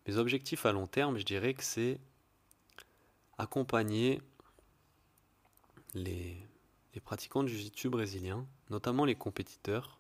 [0.08, 1.99] Mes objectifs à long terme, je dirais que c'est
[3.38, 4.21] accompagner
[5.93, 6.38] les,
[6.93, 9.99] les pratiquants de Jiu-Jitsu brésilien, notamment les compétiteurs,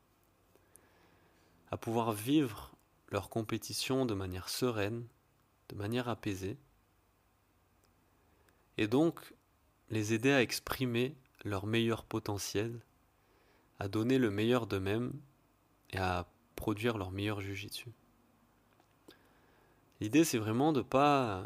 [1.71, 2.71] à pouvoir vivre
[3.09, 5.05] leur compétition de manière sereine,
[5.69, 6.57] de manière apaisée,
[8.79, 9.33] et donc
[9.89, 11.13] les aider à exprimer
[11.43, 12.79] leur meilleur potentiel,
[13.77, 15.11] à donner le meilleur d'eux-mêmes
[15.89, 17.91] et à produire leur meilleur jujitsu.
[19.99, 21.45] L'idée c'est vraiment de pas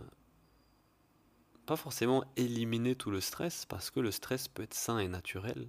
[1.65, 5.67] pas forcément éliminer tout le stress parce que le stress peut être sain et naturel,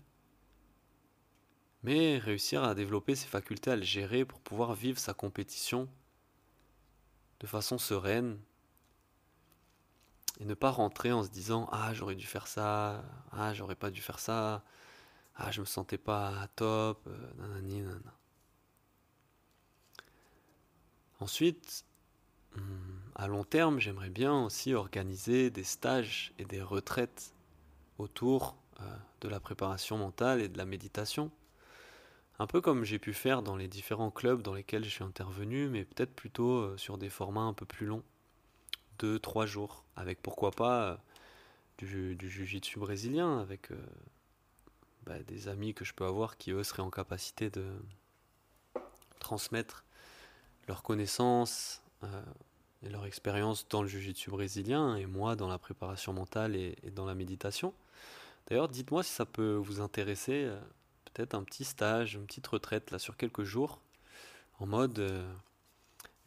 [1.83, 5.89] mais réussir à développer ses facultés à le gérer pour pouvoir vivre sa compétition
[7.41, 8.39] de façon sereine
[10.41, 13.91] et ne pas rentrer en se disant ah j'aurais dû faire ça, ah j'aurais pas
[13.91, 14.65] dû faire ça,
[15.37, 18.15] ah je me sentais pas top, euh, nanani, nanana.
[21.21, 21.85] Ensuite,
[22.57, 22.61] hmm,
[23.15, 27.33] à long terme, j'aimerais bien aussi organiser des stages et des retraites
[27.99, 31.31] autour euh, de la préparation mentale et de la méditation.
[32.39, 35.69] Un peu comme j'ai pu faire dans les différents clubs dans lesquels je suis intervenu,
[35.69, 38.03] mais peut-être plutôt euh, sur des formats un peu plus longs.
[38.99, 40.97] Deux, trois jours, avec pourquoi pas euh,
[41.79, 43.77] du, du jiu-jitsu brésilien, avec euh,
[45.05, 47.65] bah, des amis que je peux avoir qui eux seraient en capacité de
[49.19, 49.85] transmettre
[50.69, 51.83] leurs connaissances
[52.83, 57.07] et leur expérience dans le jiu-jitsu brésilien, et moi dans la préparation mentale et dans
[57.07, 57.73] la méditation.
[58.47, 60.51] D'ailleurs, dites-moi si ça peut vous intéresser
[61.15, 63.81] peut-être un petit stage, une petite retraite là sur quelques jours,
[64.59, 65.33] en mode euh,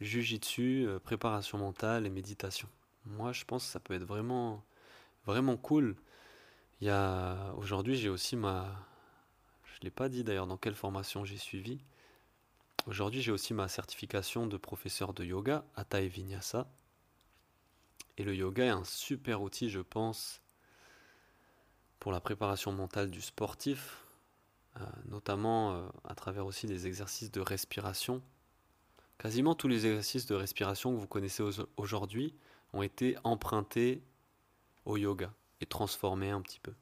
[0.00, 2.68] jujitsu, euh, préparation mentale et méditation.
[3.04, 4.64] Moi, je pense que ça peut être vraiment,
[5.26, 5.96] vraiment cool.
[6.80, 6.90] Il
[7.56, 8.68] aujourd'hui, j'ai aussi ma,
[9.78, 11.80] je l'ai pas dit d'ailleurs dans quelle formation j'ai suivi.
[12.86, 16.68] Aujourd'hui, j'ai aussi ma certification de professeur de yoga, Hatha et Vinyasa.
[18.16, 20.40] Et le yoga est un super outil, je pense,
[22.00, 24.04] pour la préparation mentale du sportif,
[24.76, 28.20] euh, notamment euh, à travers aussi des exercices de respiration.
[29.18, 31.42] Quasiment tous les exercices de respiration que vous connaissez
[31.76, 32.34] aujourd'hui
[32.72, 34.02] ont été empruntés
[34.84, 36.72] au yoga et transformés un petit peu.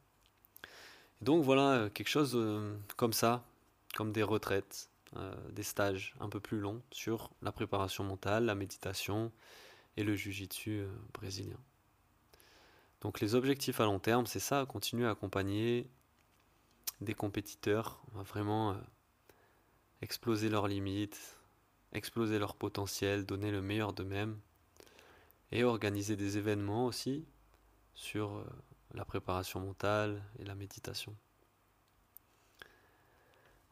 [1.22, 2.38] donc voilà, euh, quelque chose
[2.96, 3.44] comme ça,
[3.94, 4.90] comme des retraites,
[5.50, 9.32] des stages un peu plus longs sur la préparation mentale, la méditation
[9.96, 11.56] et le jujitsu brésilien.
[13.00, 15.88] Donc les objectifs à long terme, c'est ça, continuer à accompagner
[17.00, 18.00] des compétiteurs.
[18.14, 18.74] Vraiment euh,
[20.02, 21.35] exploser leurs limites,
[21.92, 24.38] exploser leur potentiel, donner le meilleur d'eux-mêmes
[25.52, 27.24] et organiser des événements aussi
[27.94, 28.44] sur euh,
[28.94, 31.14] la préparation mentale et la méditation.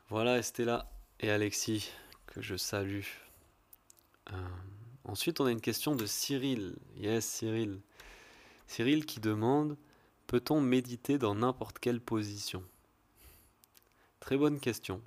[0.08, 1.90] Voilà Estella et Alexis
[2.26, 3.04] que je salue.
[4.32, 4.48] Euh,
[5.04, 6.76] ensuite, on a une question de Cyril.
[6.96, 7.80] Yes, Cyril.
[8.66, 9.76] Cyril qui demande
[10.26, 12.64] Peut-on méditer dans n'importe quelle position?
[14.20, 15.02] Très bonne question.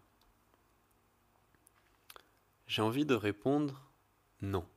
[2.68, 3.82] J'ai envie de répondre
[4.42, 4.68] non.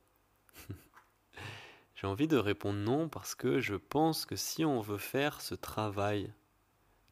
[1.95, 5.55] J'ai envie de répondre non parce que je pense que si on veut faire ce
[5.55, 6.33] travail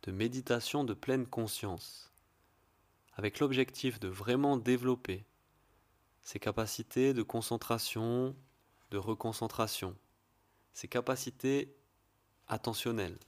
[0.03, 2.13] de méditation de pleine conscience,
[3.13, 5.25] avec l'objectif de vraiment développer
[6.21, 8.33] ses capacités de concentration,
[8.91, 9.97] de reconcentration,
[10.71, 11.75] ses capacités
[12.47, 13.19] attentionnelles,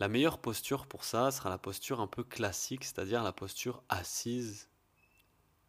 [0.00, 4.68] la meilleure posture pour ça sera la posture un peu classique, c'est-à-dire la posture assise,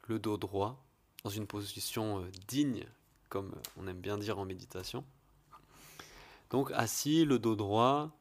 [0.08, 0.84] le dos droit,
[1.24, 2.86] dans une position euh, digne,
[3.30, 5.04] comme on aime bien dire en méditation.
[6.50, 8.12] Donc assis, le dos droit,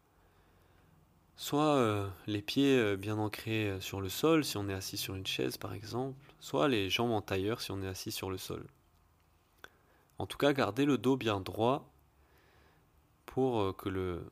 [1.37, 5.15] soit euh, les pieds euh, bien ancrés sur le sol si on est assis sur
[5.15, 8.39] une chaise par exemple, soit les jambes en tailleur si on est assis sur le
[8.39, 8.67] sol.
[10.19, 11.93] En tout cas, gardez le dos bien droit
[13.27, 14.25] pour que le,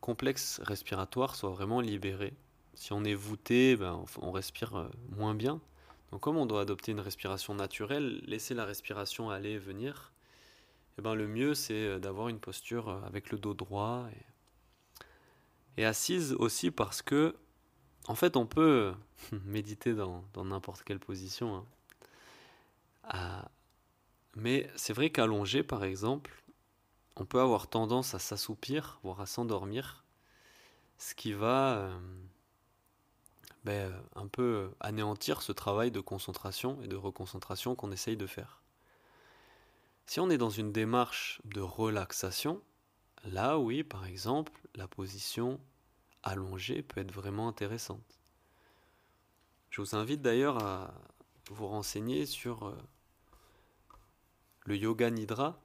[0.00, 2.32] complexe respiratoire soit vraiment libéré.
[2.74, 5.60] Si on est voûté, ben, on respire euh, moins bien.
[6.10, 10.12] Donc comme on doit adopter une respiration naturelle, laisser la respiration aller et venir,
[10.98, 14.08] eh ben, le mieux c'est euh, d'avoir une posture euh, avec le dos droit
[15.76, 17.36] Et assise aussi parce que,
[18.06, 18.92] en fait, on peut
[19.44, 21.56] méditer dans n'importe quelle position.
[21.56, 21.64] Hein.
[23.04, 23.48] Ah,
[24.36, 26.42] mais c'est vrai qu'allongé, par exemple,
[27.16, 30.04] on peut avoir tendance à s'assoupir, voire à s'endormir,
[30.98, 31.98] ce qui va euh,
[33.64, 38.62] ben, un peu anéantir ce travail de concentration et de reconcentration qu'on essaye de faire.
[40.06, 42.62] Si on est dans une démarche de relaxation,
[43.24, 45.60] là oui, par exemple, la position
[46.22, 48.20] allongée peut être vraiment intéressante.
[49.70, 50.92] Je vous invite d'ailleurs à
[51.50, 52.76] vous renseigner sur euh,
[54.64, 55.60] le yoga nidra,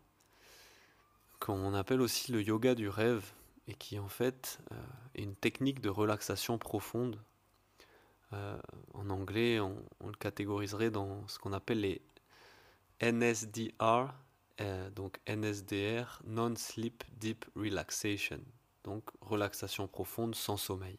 [1.39, 3.33] qu'on appelle aussi le yoga du rêve,
[3.67, 4.75] et qui en fait euh,
[5.15, 7.19] est une technique de relaxation profonde.
[8.35, 8.57] Euh,
[8.93, 12.01] en anglais, on, le catégoriserait dans ce qu'on appelle les
[13.01, 14.13] NSDR,
[14.61, 18.41] euh, donc NSDR, Non-Sleep Deep Relaxation,
[18.83, 20.97] donc relaxation profonde sans sommeil.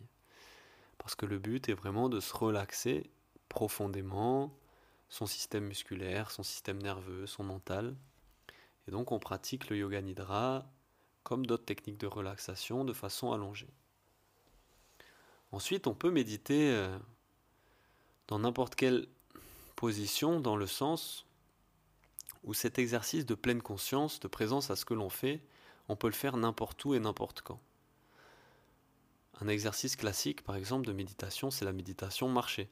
[0.99, 3.11] Parce que le but est vraiment de se relaxer
[3.49, 4.53] profondément,
[5.09, 7.97] son système musculaire, son système nerveux, son mental.
[8.89, 10.67] Et donc on pratique le yoga nidra
[11.23, 13.73] comme d'autres techniques de relaxation de façon allongée.
[15.53, 16.99] Ensuite, on peut méditer euh,
[18.29, 19.07] dans n'importe quelle
[19.77, 21.27] position dans le sens
[22.45, 25.43] où cet exercice de pleine conscience, de présence à ce que l'on fait,
[25.89, 27.61] on peut le faire n'importe où et n'importe quand.
[29.41, 32.71] Un exercice classique, par exemple, de méditation, c'est la méditation marchée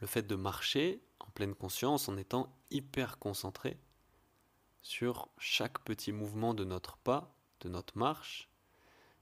[0.00, 3.78] le fait de marcher en pleine conscience en étant hyper concentré
[4.82, 8.48] sur chaque petit mouvement de notre pas, de notre marche,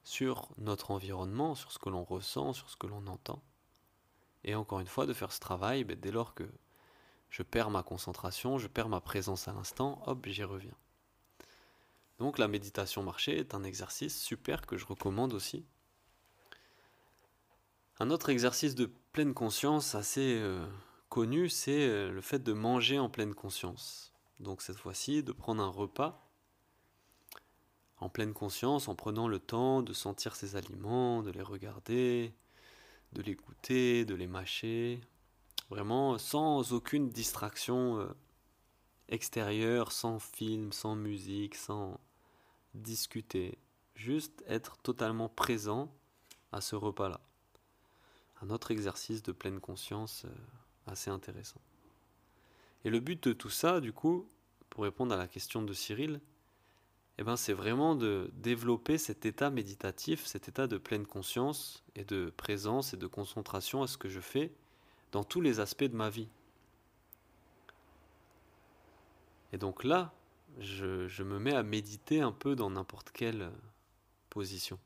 [0.04, 3.42] sur notre environnement, sur ce que l'on ressent, sur ce que l'on entend.
[4.46, 6.48] Et encore une fois, de faire ce travail ben, dès lors que
[7.28, 10.76] je perds ma concentration, je perds ma présence à l'instant, hop, j'y reviens.
[12.18, 15.66] Donc la méditation marchée est un exercice super que je recommande aussi
[17.98, 20.66] un autre exercice de pleine conscience assez euh,
[21.08, 24.12] connu, c'est euh, le fait de manger en pleine conscience.
[24.38, 26.22] Donc cette fois-ci, de prendre un repas
[27.98, 32.34] en pleine conscience, en prenant le temps de sentir ces aliments, de les regarder,
[33.12, 35.00] de les goûter, de les mâcher,
[35.70, 38.08] vraiment sans aucune distraction euh,
[39.08, 42.00] extérieure, sans film, sans musique, sans
[42.74, 43.58] discuter,
[43.94, 45.92] juste être totalement présent
[46.52, 47.20] à ce repas-là
[48.42, 50.30] un autre exercice de pleine conscience euh,
[50.86, 51.60] assez intéressant.
[52.84, 54.28] Et le but de tout ça, du coup,
[54.70, 56.20] pour répondre à la question de Cyril,
[57.18, 62.04] eh ben, c'est vraiment de développer cet état méditatif, cet état de pleine conscience et
[62.04, 64.52] de présence et de concentration à ce que je fais
[65.12, 66.28] dans tous les aspects de ma vie.
[69.52, 70.12] Et donc là,
[70.58, 73.50] je, me mets à méditer un peu dans n'importe quelle
[74.28, 74.78] position.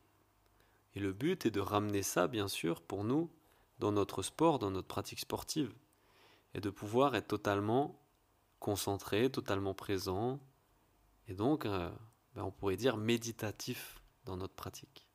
[0.94, 3.28] Et le but est de ramener ça, bien sûr, pour nous,
[3.80, 5.72] dans notre sport, dans notre pratique sportive,
[6.54, 7.98] et de pouvoir être totalement
[8.58, 10.40] concentré, totalement présent,
[11.28, 11.90] et donc, euh,
[12.44, 15.06] on pourrait dire méditatif dans notre pratique.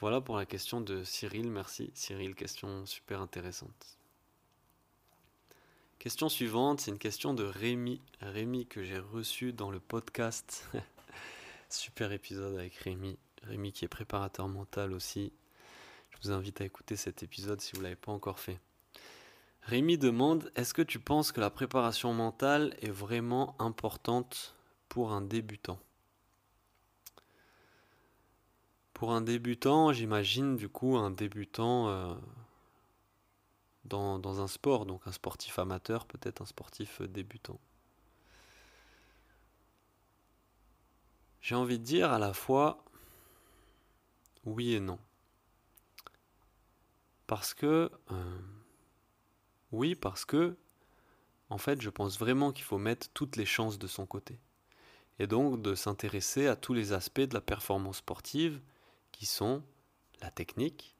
[0.00, 3.98] Voilà pour la question de Cyril, merci Cyril, question super intéressante.
[5.98, 8.00] Question suivante, c'est une question de Rémi.
[8.22, 10.66] Rémi que j'ai reçu dans le podcast.
[11.68, 13.18] super épisode avec Rémi.
[13.42, 15.32] Rémi qui est préparateur mental aussi,
[16.08, 18.58] je vous invite à écouter cet épisode si vous ne l'avez pas encore fait.
[19.62, 24.54] Rémi demande Est-ce que tu penses que la préparation mentale est vraiment importante
[24.90, 25.78] pour un débutant
[28.92, 32.14] Pour un débutant, j'imagine du coup un débutant euh,
[33.84, 37.58] dans, un sport, donc un sportif amateur, peut-être un sportif débutant.
[41.40, 42.84] J'ai envie de dire à la fois
[44.44, 44.98] oui et non.
[47.26, 48.38] Parce que, euh,
[49.72, 50.58] oui, parce que,
[51.48, 54.38] en fait, je pense vraiment qu'il faut mettre toutes les chances de son côté.
[55.20, 58.58] Et donc de s'intéresser à tous les aspects de la performance sportive
[59.12, 59.62] qui sont
[60.22, 60.96] la technique,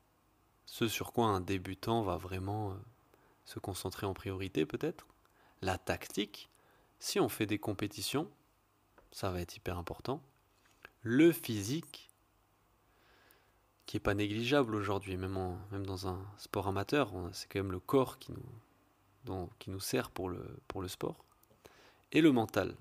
[0.67, 2.75] ce sur quoi un débutant va vraiment euh,
[3.47, 5.07] se concentrer en priorité peut-être,
[5.63, 6.51] la tactique,
[6.99, 8.31] si on fait des compétitions,
[9.11, 10.23] ça va être hyper important,
[11.01, 12.11] le physique,
[13.87, 17.11] qui est pas négligeable aujourd'hui, même, même dans un sport amateur.
[17.33, 21.25] C'est quand même le corps qui nous, qui nous sert pour le, pour le sport.
[22.13, 22.77] Et le mental,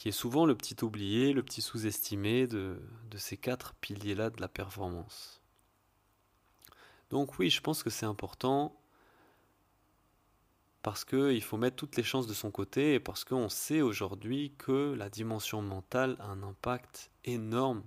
[0.00, 2.80] qui est souvent le petit oublié, le petit sous-estimé de,
[3.18, 5.42] ces quatre piliers-là de la performance.
[7.10, 8.74] Donc oui, je pense que c'est important
[10.80, 14.54] parce qu'il faut mettre toutes les chances de son côté et parce qu'on sait aujourd'hui
[14.56, 17.82] que la dimension mentale a un impact énorme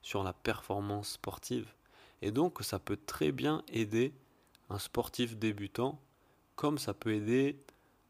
[0.00, 1.74] sur la performance sportive.
[2.22, 4.14] Et donc ça peut très bien aider
[4.70, 6.00] un sportif débutant
[6.56, 7.62] comme ça peut aider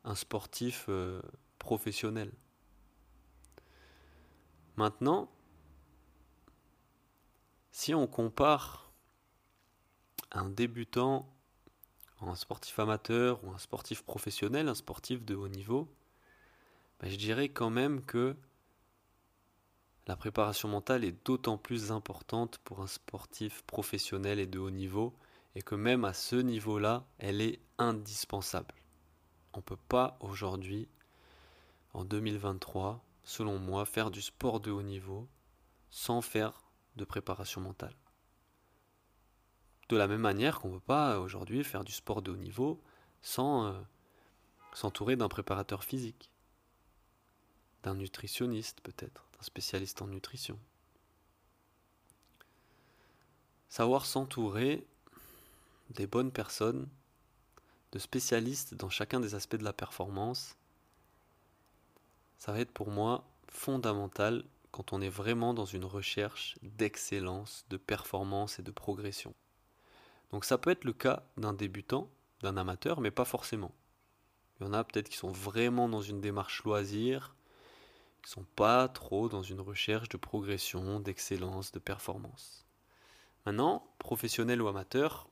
[0.05, 1.21] un sportif euh,
[1.59, 2.31] professionnel.
[4.81, 5.31] Maintenant,
[7.71, 8.91] si on compare
[10.33, 11.31] un débutant
[12.23, 15.95] un sportif amateur ou un sportif professionnel, un sportif de haut niveau,
[16.99, 18.35] ben, je dirais quand même que
[20.07, 25.15] la préparation mentale est d'autant plus importante pour un sportif professionnel et de haut niveau,
[25.57, 28.75] et que même à ce niveau-là, elle est indispensable.
[29.53, 30.89] On ne peut pas aujourd'hui,
[31.93, 35.29] en 2023, selon moi, faire du sport de haut niveau
[35.89, 36.65] sans faire
[36.97, 37.95] de préparation mentale.
[39.89, 42.83] De la même manière qu'on ne peut pas aujourd'hui faire du sport de haut niveau
[43.23, 43.81] sans euh,
[44.73, 46.33] s'entourer d'un préparateur physique,
[47.85, 50.59] d'un nutritionniste peut-être, d'un spécialiste en nutrition.
[53.69, 54.85] Savoir s'entourer
[55.91, 56.89] des bonnes personnes,
[57.93, 60.57] de spécialistes dans chacun des aspects de la performance,
[62.41, 67.77] ça va être pour moi fondamental quand on est vraiment dans une recherche d'excellence, de
[67.77, 69.35] performance et de progression.
[70.33, 72.09] Donc ça peut être le cas d'un débutant,
[72.41, 73.73] d'un amateur, mais pas forcément.
[74.59, 77.37] Il y en a peut-être qui sont vraiment dans une démarche loisir,
[78.23, 82.65] qui sont pas trop dans une recherche de progression, d'excellence, de performance.
[83.45, 85.29] Maintenant, professionnel ou amateur,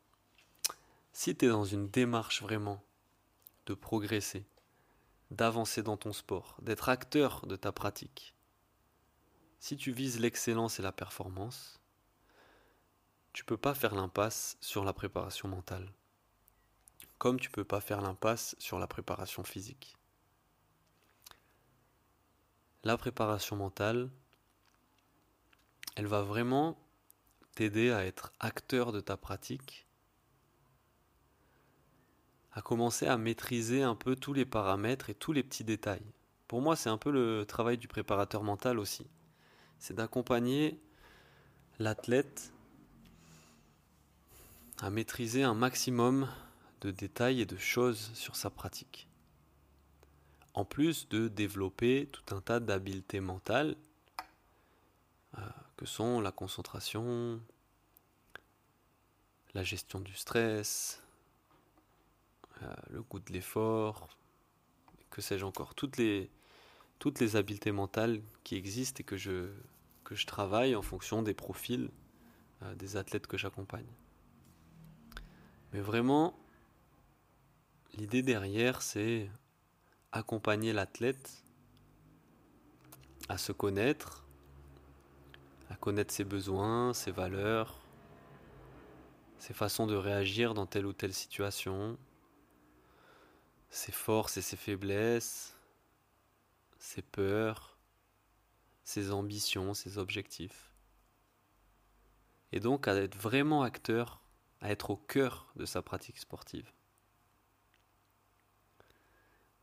[1.15, 2.83] si tu es dans une démarche vraiment
[3.65, 4.45] de progresser,
[5.31, 8.35] d'avancer dans ton sport, d'être acteur de ta pratique,
[9.59, 11.81] si tu vises l'excellence et la performance,
[13.33, 15.93] tu peux pas faire l'impasse sur la préparation mentale,
[17.19, 19.97] comme tu peux pas faire l'impasse sur la préparation physique.
[22.85, 24.11] La préparation mentale,
[25.97, 26.79] elle va vraiment
[27.57, 29.88] t'aider à être acteur de ta pratique,
[32.53, 36.13] à commencer à maîtriser un peu tous les paramètres et tous les petits détails.
[36.49, 39.07] Pour moi, c'est un peu le travail du préparateur mental aussi.
[39.79, 40.81] C'est d'accompagner
[41.79, 42.53] l'athlète
[44.81, 46.29] à maîtriser un maximum
[46.81, 49.09] de détails et de choses sur sa pratique.
[50.55, 53.77] En plus de développer tout un tas d'habiletés mentales
[55.37, 55.43] euh,
[55.77, 57.41] que sont la concentration,
[59.55, 61.03] la gestion du stress,
[62.91, 64.09] le goût de l'effort,
[65.11, 66.31] que sais-je encore, toutes les,
[66.99, 69.51] toutes les habiletés mentales qui existent et que je,
[70.05, 71.91] que je travaille en fonction des profils
[72.63, 73.87] euh, des athlètes que j'accompagne.
[75.73, 76.37] Mais vraiment,
[77.95, 79.31] l'idée derrière, c'est
[80.11, 81.45] accompagner l'athlète
[83.29, 84.25] à se connaître,
[85.71, 87.79] à connaître ses besoins, ses valeurs,
[89.39, 91.97] ses façons de réagir dans telle ou telle situation,
[93.71, 95.57] ses forces et ses faiblesses,
[96.79, 97.79] ses peurs,
[98.85, 100.73] ses ambitions, ses objectifs.
[102.53, 104.23] Et donc à être vraiment acteur
[104.61, 106.71] à être au cœur de sa pratique sportive.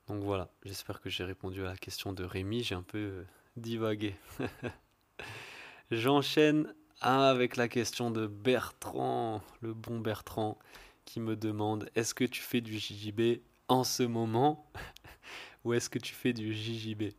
[0.07, 3.23] Donc voilà, j'espère que j'ai répondu à la question de Rémi, j'ai un peu euh,
[3.57, 4.15] divagué.
[5.91, 10.57] J'enchaîne avec la question de Bertrand, le bon Bertrand,
[11.05, 14.71] qui me demande est-ce que tu fais du JJB en ce moment
[15.63, 17.13] ou est-ce que tu fais du JJB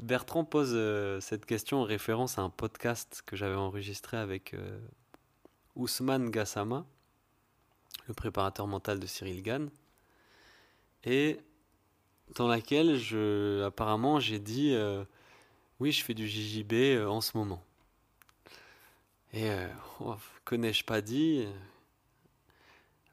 [0.00, 4.80] Bertrand pose euh, cette question en référence à un podcast que j'avais enregistré avec euh,
[5.76, 6.84] Ousmane Gassama,
[8.08, 9.70] le préparateur mental de Cyril Gann,
[11.04, 11.38] et
[12.34, 12.98] dans laquelle
[13.64, 15.04] apparemment j'ai dit euh,
[15.78, 17.62] oui je fais du JJB en ce moment.
[19.32, 19.48] Et
[20.00, 21.46] oh, que n'ai-je pas dit?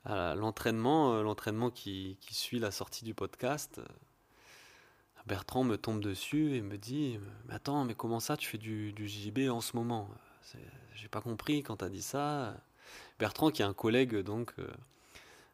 [0.06, 3.80] L'entraînement, l'entraînement qui, suit la sortie du podcast,
[5.28, 8.94] Bertrand me tombe dessus et me dit mais attends mais comment ça tu fais du,
[8.94, 10.10] du JJB en ce moment?
[10.96, 12.56] J'ai pas compris quand tu as dit ça.
[13.20, 14.68] Bertrand, qui est un collègue, donc, euh,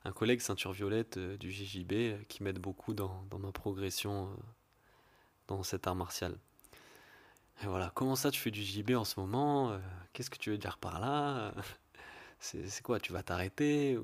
[0.06, 4.30] un collègue ceinture violette euh, du JJB, euh, qui m'aide beaucoup dans, ma progression
[5.48, 6.38] dans cet art martial.
[7.64, 9.80] Et voilà, comment ça tu fais du JJB en ce moment?
[10.14, 11.54] Qu'est-ce que tu veux dire par là?
[12.40, 13.98] C'est quoi Tu vas t'arrêter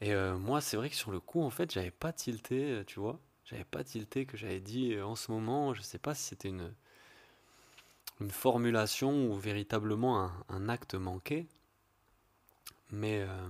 [0.00, 3.18] Et moi, c'est vrai que sur le coup, en fait, j'avais pas tilté, tu vois.
[3.44, 6.72] J'avais pas tilté que j'avais dit en ce moment, je sais pas si c'était une
[8.20, 11.46] une formulation ou véritablement un, acte manqué.
[12.90, 13.48] Mais euh,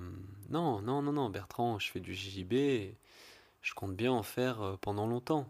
[0.48, 2.98] non, non, non, non, Bertrand, je fais du JJB et
[3.62, 5.46] je compte bien en faire euh, pendant longtemps.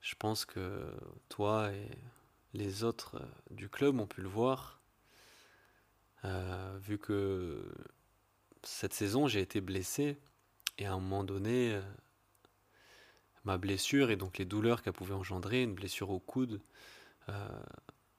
[0.00, 0.86] Je pense que
[1.28, 1.88] toi et
[2.54, 4.77] les autres euh, du club ont pu le voir,
[6.24, 7.64] vu que
[8.62, 10.18] cette saison j'ai été blessé
[10.78, 11.80] et à un moment donné,
[13.44, 16.60] ma blessure et donc les douleurs qu'elle pouvait engendrer, une blessure au coude,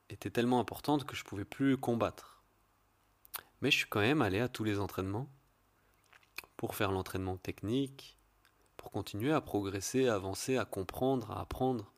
[0.10, 2.44] était tellement importante que je ne pouvais plus combattre.
[3.62, 5.30] Mais je suis quand même allé à tous les entraînements
[6.58, 8.18] pour faire l'entraînement technique,
[8.78, 11.92] pour continuer à progresser, à avancer, à comprendre, à apprendre.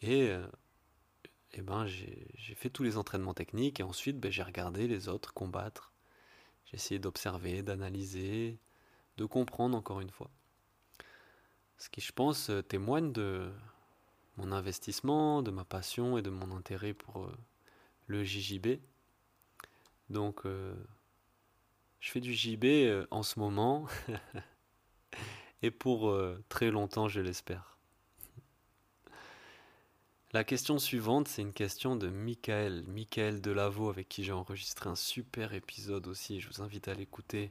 [0.00, 0.46] Et, euh,
[1.58, 5.34] eh ben, j'ai fait tous les entraînements techniques et ensuite ben, j'ai regardé les autres
[5.34, 5.92] combattre.
[6.66, 8.58] J'ai essayé d'observer, d'analyser,
[9.16, 10.30] de comprendre encore une fois.
[11.78, 13.50] Ce qui, je pense, euh, témoigne de
[14.36, 17.36] mon investissement, de ma passion et de mon intérêt pour euh,
[18.06, 18.78] le JJB.
[20.10, 20.76] Donc, euh,
[21.98, 23.86] je fais du JB en ce moment.
[25.62, 26.16] et pour
[26.48, 27.77] très longtemps, je l'espère.
[30.38, 34.94] La question suivante, c'est une question de Michael, Michael Delavo, avec qui j'ai enregistré un
[34.94, 36.40] super épisode aussi.
[36.40, 37.50] Je vous invite à l'écouter.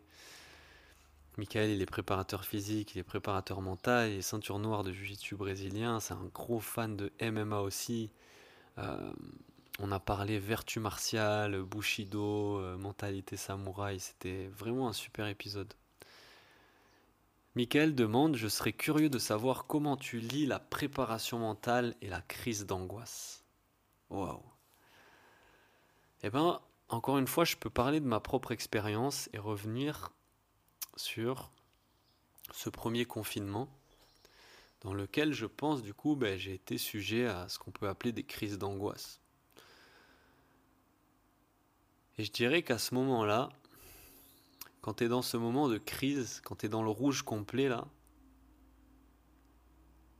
[1.38, 5.36] Michael, il est préparateur physique, il est préparateur mental, il est ceinture noire de jiu-jitsu
[5.36, 8.10] brésilien, c'est un gros fan de MMA aussi.
[8.78, 14.00] On a parlé vertu martiale, Bushido, euh, mentalité samouraï.
[14.00, 15.74] C'était vraiment un super épisode.
[17.58, 22.22] Michael demande Je serais curieux de savoir comment tu lis la préparation mentale et la
[22.22, 23.43] crise d'angoisse.
[24.12, 24.43] Waouh.
[26.22, 30.12] Eh bien, encore une fois, je peux parler de ma propre expérience et revenir
[30.97, 31.51] sur
[32.51, 33.68] ce premier confinement
[34.82, 38.12] dans lequel je pense du coup ben, j'ai été sujet à ce qu'on peut appeler
[38.12, 39.20] des crises d'angoisse.
[42.20, 43.49] Et je dirais qu'à ce moment-là,
[44.88, 47.68] quand tu es dans ce moment de crise, quand tu es dans le rouge complet
[47.68, 47.90] là,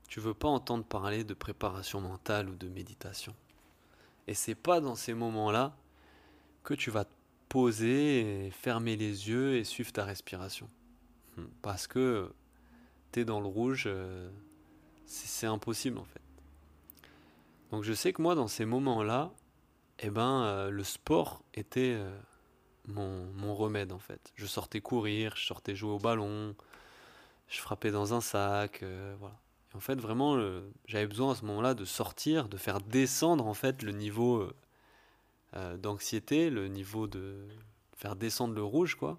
[0.10, 3.34] tu veux pas entendre parler de préparation mentale ou de méditation.
[4.28, 5.74] Et c'est pas dans ces moments-là
[6.66, 7.14] que tu vas te
[7.48, 10.70] poser, fermer les yeux et suivre ta respiration.
[11.38, 11.46] Hmm.
[11.62, 12.34] Parce que
[13.14, 14.30] tu es dans le rouge, euh,
[15.06, 16.22] c'est impossible en fait.
[17.72, 19.32] Donc je sais que moi dans ces moments-là,
[20.00, 21.98] eh ben, euh, le sport était
[22.90, 24.32] euh, mon, remède en fait.
[24.36, 26.56] Je sortais courir, je sortais jouer au ballon,
[27.50, 29.36] je frappais dans un sac, euh, voilà.
[29.74, 30.38] en fait, vraiment,
[30.86, 34.50] j'avais besoin à ce moment-là de sortir, de faire descendre en fait le niveau
[35.78, 37.48] d'anxiété, le niveau de
[37.96, 39.18] faire descendre le rouge, quoi.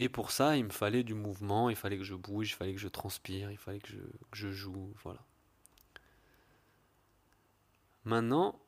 [0.00, 2.72] Et pour ça, il me fallait du mouvement, il fallait que je bouge, il fallait
[2.72, 5.20] que je transpire, il fallait que je, que je joue, voilà.
[8.04, 8.58] Maintenant,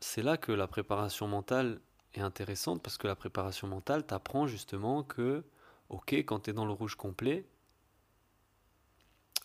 [0.00, 1.80] c'est là que la préparation mentale
[2.20, 5.44] intéressante parce que la préparation mentale t'apprend justement que,
[5.88, 7.46] ok, quand tu es dans le rouge complet,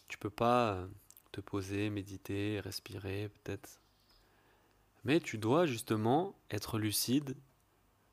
[0.07, 0.87] tu peux pas euh,
[1.31, 3.81] te poser, méditer, respirer peut-être.
[5.03, 7.37] Mais tu dois justement être lucide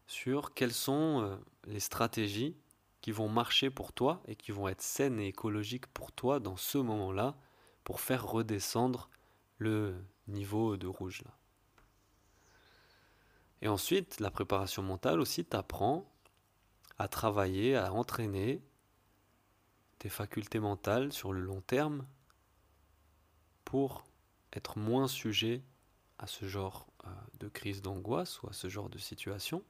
[0.06, 1.36] sur quelles sont euh,
[1.66, 2.56] les stratégies
[3.00, 6.56] qui vont marcher pour toi et qui vont être saines et écologiques pour toi dans
[6.56, 7.36] ce moment-là
[7.84, 9.08] pour faire redescendre
[9.58, 9.94] le
[10.28, 11.35] niveau de rouge là.
[13.62, 16.04] Et ensuite, la préparation mentale aussi t'apprend
[16.98, 18.62] à travailler, à entraîner
[19.98, 22.06] tes facultés mentales sur le long terme
[23.64, 24.04] pour
[24.52, 25.62] être moins sujet
[26.18, 27.08] à ce genre euh,
[27.40, 29.62] de crise d'angoisse ou à ce genre de situation.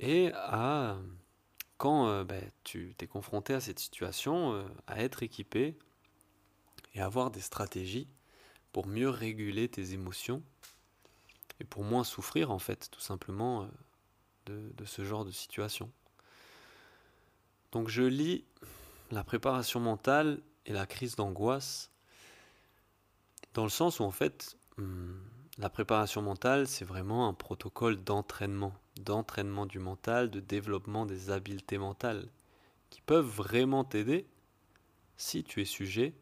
[0.00, 0.98] Et à,
[1.78, 5.76] quand euh, ben, tu t'es confronté à cette situation, euh, à être équipé
[6.94, 8.08] et avoir des stratégies
[8.72, 10.42] pour mieux réguler tes émotions
[11.60, 13.66] et pour moins souffrir en fait tout simplement euh,
[14.46, 15.90] de, de ce genre de situation.
[17.72, 18.44] Donc je lis
[19.10, 21.90] la préparation mentale et la crise d'angoisse
[23.54, 25.14] dans le sens où en fait hmm,
[25.58, 31.78] la préparation mentale c'est vraiment un protocole d'entraînement, d'entraînement du mental, de développement des habiletés
[31.78, 32.28] mentales
[32.90, 34.26] qui peuvent vraiment t'aider
[35.16, 36.14] si tu es sujet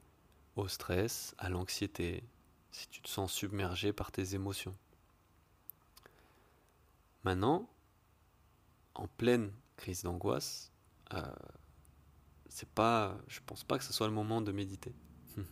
[0.56, 2.22] au stress, à l'anxiété,
[2.70, 4.76] si tu te sens submergé par tes émotions.
[7.24, 7.68] Maintenant,
[8.94, 10.72] en pleine crise d'angoisse,
[11.14, 11.22] euh,
[12.48, 14.94] c'est pas, je pense pas que ce soit le moment de méditer.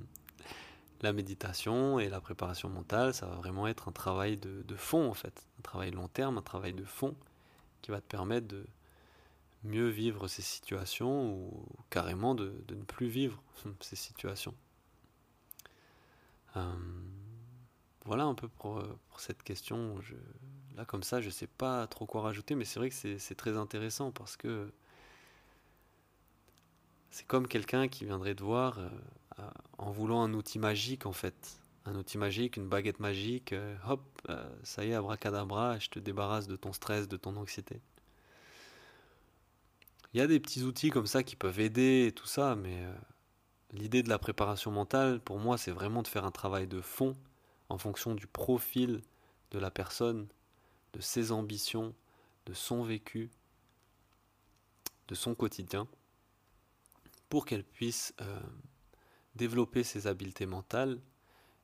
[1.03, 5.15] la méditation et la préparation mentale, ça va vraiment être un travail de, fond en
[5.15, 7.15] fait, un travail long terme, un travail de fond
[7.83, 8.67] qui va te permettre de
[9.65, 13.43] mieux vivre ces situations ou carrément de, ne plus vivre
[13.81, 14.55] ces situations.
[16.57, 16.75] Euh,
[18.05, 20.01] voilà un peu pour, pour cette question.
[20.87, 24.11] Comme ça, je sais pas trop quoi rajouter, mais c'est vrai que c'est très intéressant
[24.11, 24.73] parce que
[27.11, 28.89] c'est comme quelqu'un qui viendrait te voir euh,
[29.79, 31.61] en voulant un outil magique, en fait.
[31.87, 35.99] Un outil magique, une baguette magique, euh, hop, euh, ça y est, abracadabra, je te
[35.99, 37.81] débarrasse de ton stress, de ton anxiété.
[40.13, 42.85] Il y a des petits outils comme ça qui peuvent aider et tout ça, mais
[43.73, 47.17] l'idée de la préparation mentale, pour moi, c'est vraiment de faire un travail de fond
[47.69, 49.03] en fonction du profil
[49.53, 50.27] de la personne,
[50.93, 51.95] de ses ambitions,
[52.47, 53.31] de son vécu,
[55.09, 55.89] de son quotidien,
[57.29, 58.41] pour qu'elle puisse euh,
[59.35, 61.01] développer ses habiletés mentales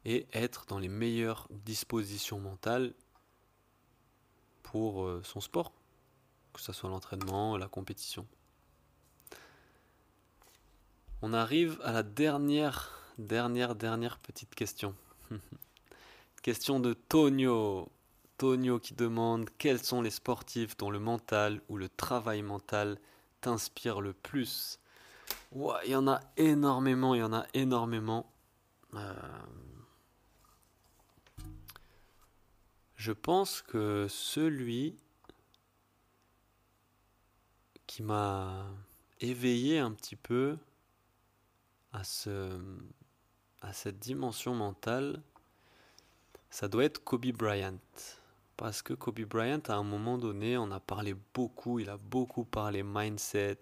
[0.05, 2.95] et être dans les meilleures dispositions mentales
[4.63, 5.73] pour euh, son sport,
[6.53, 8.27] que ce soit l'entraînement, la compétition.
[11.23, 14.95] On arrive à la dernière, dernière, dernière petite question.
[16.43, 17.91] question de Tonio.
[18.39, 22.99] Tonio qui demande quels sont les sportifs dont le mental ou le travail mental
[23.41, 24.79] t'inspire le plus
[25.55, 28.31] Il y en a énormément, il y en a énormément.
[28.95, 29.15] Euh,
[32.97, 34.97] je pense que celui
[37.87, 38.67] qui m'a
[39.21, 40.59] éveillé un petit peu
[41.93, 42.03] à,
[43.63, 45.23] à cette dimension mentale,
[46.51, 47.79] ça doit être Kobe Bryant.
[48.57, 52.45] Parce que Kobe Bryant, à un moment donné, on a parlé beaucoup, il a beaucoup
[52.45, 53.59] parlé mindset,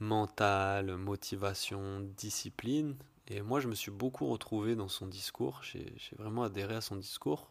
[0.00, 2.96] mental, motivation, discipline.
[3.28, 5.62] Et moi, je me suis beaucoup retrouvé dans son discours.
[5.62, 7.50] J'ai vraiment adhéré à son discours.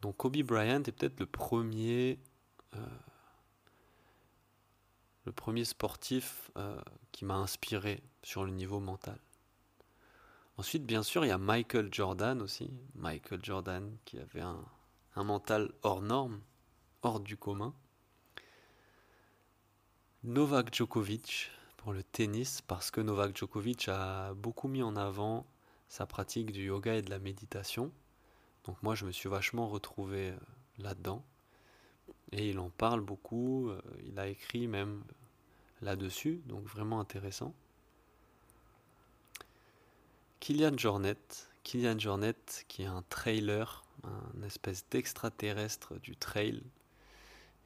[0.00, 2.18] Donc Kobe Bryant est peut-être le premier,
[2.74, 2.78] euh,
[5.24, 6.80] le premier sportif euh,
[7.12, 9.18] qui m'a inspiré sur le niveau mental.
[10.58, 12.68] Ensuite, bien sûr, il y a Michael Jordan aussi.
[12.96, 14.64] Michael Jordan qui avait un,
[15.14, 16.40] mental hors norme,
[17.02, 17.72] hors du commun.
[20.24, 25.46] Novak Djokovic pour le tennis, parce que Novak Djokovic a beaucoup mis en avant
[25.88, 27.92] sa pratique du yoga et de la méditation.
[28.64, 30.36] Donc moi, je me suis vachement retrouvé euh,
[30.78, 31.24] là-dedans.
[32.32, 35.04] Et il en parle beaucoup, euh, il a écrit même
[35.82, 37.54] là-dessus, donc vraiment intéressant.
[40.40, 41.16] Kylian Jornet,
[41.64, 42.34] Kylian Jornet
[42.68, 46.62] qui est un trailer, un espèce d'extraterrestre du trail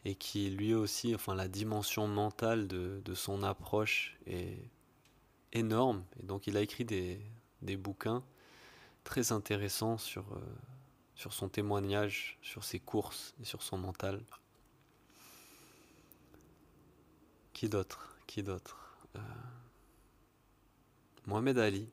[0.04, 4.58] et qui lui aussi, enfin la dimension mentale de, son approche est
[5.52, 6.04] énorme.
[6.20, 7.20] Et donc il a écrit des,
[7.76, 8.24] bouquins
[9.04, 10.40] très intéressants sur, euh,
[11.14, 14.20] sur son témoignage, sur ses courses et sur son mental.
[17.52, 18.16] Qui d'autre?
[18.26, 18.96] Qui d'autre?
[19.16, 19.20] Euh,
[21.26, 21.88] Mohamed Ali,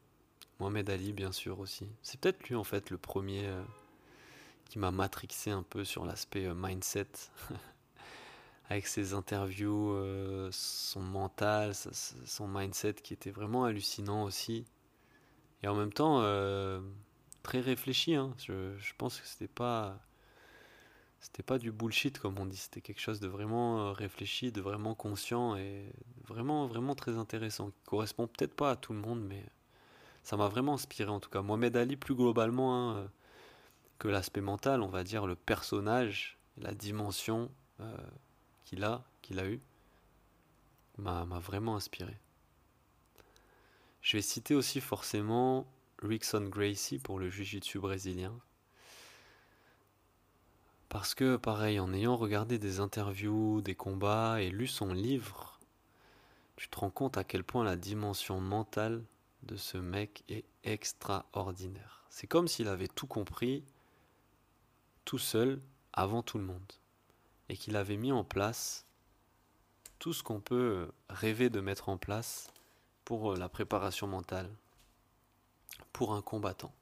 [0.59, 1.89] Mohamed Ali, bien sûr, aussi.
[2.01, 3.63] C'est peut-être lui, en fait, le premier euh,
[4.69, 7.07] qui m'a matrixé un peu sur l'aspect euh, mindset.
[8.69, 14.65] Avec ses interviews, euh, son mental, son mindset qui était vraiment hallucinant aussi.
[15.63, 16.21] Et en même temps,
[17.41, 18.13] très réfléchi.
[18.13, 18.35] Hein.
[18.37, 19.99] Je, pense que c'était pas.
[21.47, 25.55] Pas du bullshit comme on dit, c'était quelque chose de vraiment réfléchi, de vraiment conscient
[25.55, 25.91] et
[26.27, 29.43] vraiment vraiment très intéressant, qui correspond peut-être pas à tout le monde, mais
[30.23, 31.41] ça m'a vraiment inspiré en tout cas.
[31.41, 33.07] Mohamed Ali, plus globalement hein, euh,
[33.97, 37.97] que l'aspect mental, on va dire le personnage, la dimension euh,
[38.65, 39.59] qu'il a, qu'il a eu,
[40.97, 42.17] m'a vraiment inspiré.
[44.01, 45.65] Je vais citer aussi forcément
[46.01, 48.33] Rickson Gracie pour le jiu-jitsu brésilien.
[50.87, 55.59] Parce que, pareil, en ayant regardé des interviews, des combats et lu son livre,
[56.55, 59.03] tu te rends compte à quel point la dimension mentale
[59.43, 62.05] de ce mec est extraordinaire.
[62.09, 63.63] C'est comme s'il avait tout compris
[65.05, 65.61] tout seul
[65.93, 66.73] avant tout le monde
[67.49, 68.85] et qu'il avait mis en place
[69.97, 72.51] tout ce qu'on peut rêver de mettre en place
[73.05, 74.49] pour la préparation mentale
[75.93, 76.73] pour un combattant.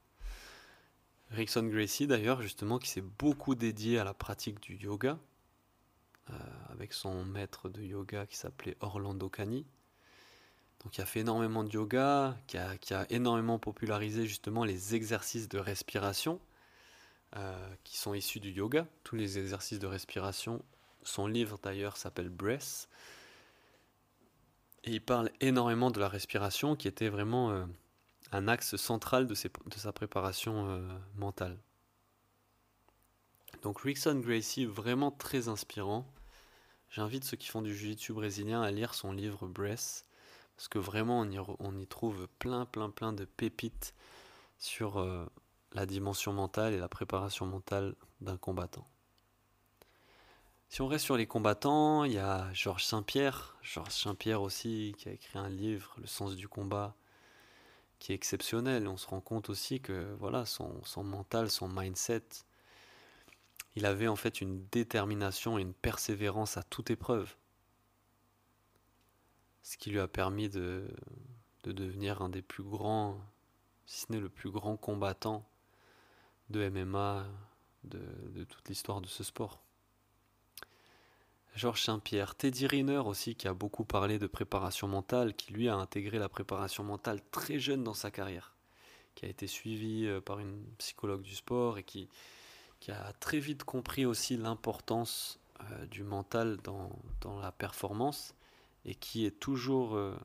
[1.32, 5.18] Rickson Gracie d'ailleurs justement qui s'est beaucoup dédié à la pratique du yoga
[6.30, 6.34] euh,
[6.70, 9.66] avec son maître de yoga qui s'appelait Orlando Cani
[10.88, 15.60] donc qui a fait énormément de yoga, qui a, énormément popularisé justement les exercices de
[15.60, 16.40] respiration
[17.36, 18.88] euh, qui sont issus du yoga.
[19.04, 20.64] Tous les exercices de respiration.
[21.04, 22.88] Son livre d'ailleurs s'appelle Breath.
[24.86, 27.66] Et il parle énormément de la respiration qui était vraiment euh,
[28.32, 31.58] un axe central de, sa préparation euh, mentale.
[33.62, 36.10] Donc Rickson Gracie, vraiment très inspirant.
[36.92, 40.07] J'invite ceux qui font du jiu-jitsu brésilien à lire son livre Breath
[40.58, 41.22] parce que vraiment,
[41.60, 43.94] on y, trouve plein, plein, plein de pépites
[44.58, 45.26] sur, euh,
[45.74, 48.88] la dimension mentale et la préparation mentale d'un combattant.
[50.70, 55.08] Si on reste sur les combattants, il y a Georges Saint-Pierre, Georges Saint-Pierre aussi qui
[55.08, 56.96] a écrit un livre, Le sens du combat,
[58.00, 58.88] qui est exceptionnel.
[58.88, 62.24] On se rend compte aussi que voilà, son mental, son mindset,
[63.76, 67.36] il avait en fait une détermination et une persévérance à toute épreuve.
[69.68, 70.88] Ce qui lui a permis de,
[71.66, 73.20] de devenir un des plus grands,
[73.86, 75.46] si ce n'est le plus grand combattant
[76.50, 77.26] de MMA
[77.84, 79.60] de, toute l'histoire de ce sport.
[81.54, 85.76] Georges Saint-Pierre, Teddy Riner aussi qui a beaucoup parlé de préparation mentale, qui lui a
[85.76, 88.56] intégré la préparation mentale très jeune dans sa carrière,
[89.16, 92.08] qui a été suivi euh, par une psychologue du sport et qui,
[92.80, 96.90] qui a très vite compris aussi l'importance euh, du mental dans,
[97.20, 98.34] dans, la performance
[98.88, 100.18] et qui est toujours euh,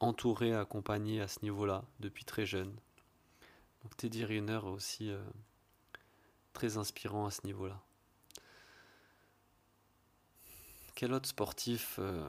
[0.00, 2.74] entouré, accompagné à ce niveau-là depuis très jeune.
[3.82, 5.10] Donc Teddy Riner est aussi
[6.52, 7.80] très inspirant à ce niveau-là.
[11.00, 12.28] Quel autre sportif euh,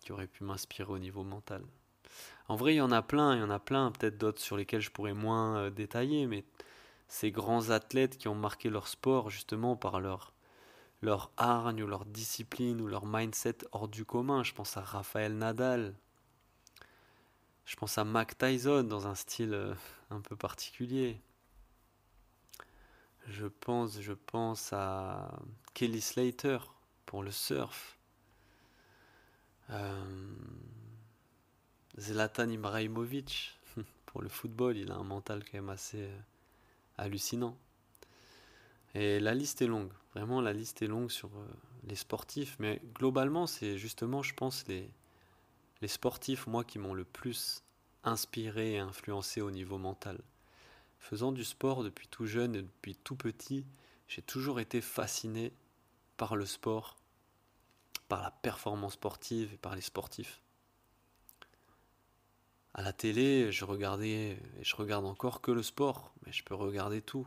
[0.00, 1.62] qui aurait pu m'inspirer au niveau mental?
[2.48, 4.56] En vrai, il y en a plein, il y en a plein, peut-être d'autres sur
[4.56, 6.46] lesquels je pourrais moins euh, détailler, mais
[7.08, 10.32] ces grands athlètes qui ont marqué leur sport justement par leur,
[11.02, 14.42] leur hargne ou leur discipline ou leur mindset hors du commun.
[14.42, 15.94] Je pense à Raphaël Nadal.
[17.64, 19.74] Je pense à Mac Tyson dans un style euh,
[20.10, 21.20] un peu particulier.
[23.28, 25.30] Je pense, je pense à
[25.74, 26.58] Kelly Slater
[27.06, 27.96] pour le surf.
[29.70, 30.34] Euh,
[31.98, 33.56] Zlatan Ibrahimovic
[34.06, 36.18] pour le football, il a un mental quand même assez euh,
[36.98, 37.56] hallucinant.
[38.94, 41.46] Et la liste est longue, vraiment la liste est longue sur euh,
[41.84, 44.90] les sportifs, mais globalement c'est justement je pense les,
[45.80, 47.62] les sportifs moi qui m'ont le plus
[48.02, 50.20] inspiré et influencé au niveau mental.
[50.98, 53.64] Faisant du sport depuis tout jeune et depuis tout petit,
[54.08, 55.52] j'ai toujours été fasciné
[56.16, 56.96] par le sport
[58.10, 60.42] par la performance sportive et par les sportifs.
[62.74, 66.56] À la télé, je regardais et je regarde encore que le sport, mais je peux
[66.56, 67.26] regarder tout.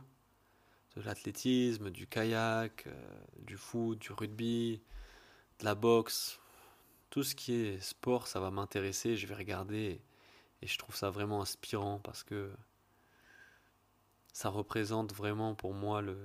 [0.96, 4.80] De l'athlétisme, du kayak, euh, du foot, du rugby,
[5.58, 6.40] de la boxe.
[7.10, 10.00] Tout ce qui est sport, ça va m'intéresser, je vais regarder
[10.62, 12.50] et je trouve ça vraiment inspirant parce que
[14.32, 16.18] ça représente vraiment pour moi le,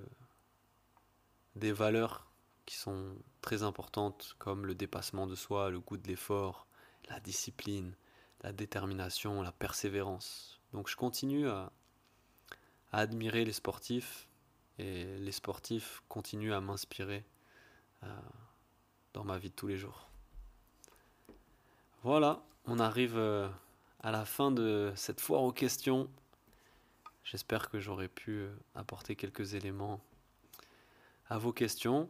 [1.56, 2.26] des valeurs
[2.66, 6.68] qui sont très importantes comme le dépassement de soi, le goût de l'effort,
[7.10, 7.96] la discipline,
[8.42, 10.62] la détermination, la persévérance.
[10.72, 11.72] Donc je continue à,
[12.92, 14.29] admirer les sportifs
[14.80, 17.26] et les sportifs continuent à m'inspirer
[18.04, 18.08] euh,
[19.14, 20.10] dans ma vie de tous les jours.
[22.04, 23.50] Voilà, on arrive euh,
[24.00, 26.10] à la fin de cette foire aux questions.
[27.26, 30.02] J'espère que j'aurai pu euh, apporter quelques éléments
[31.28, 32.10] à vos questions.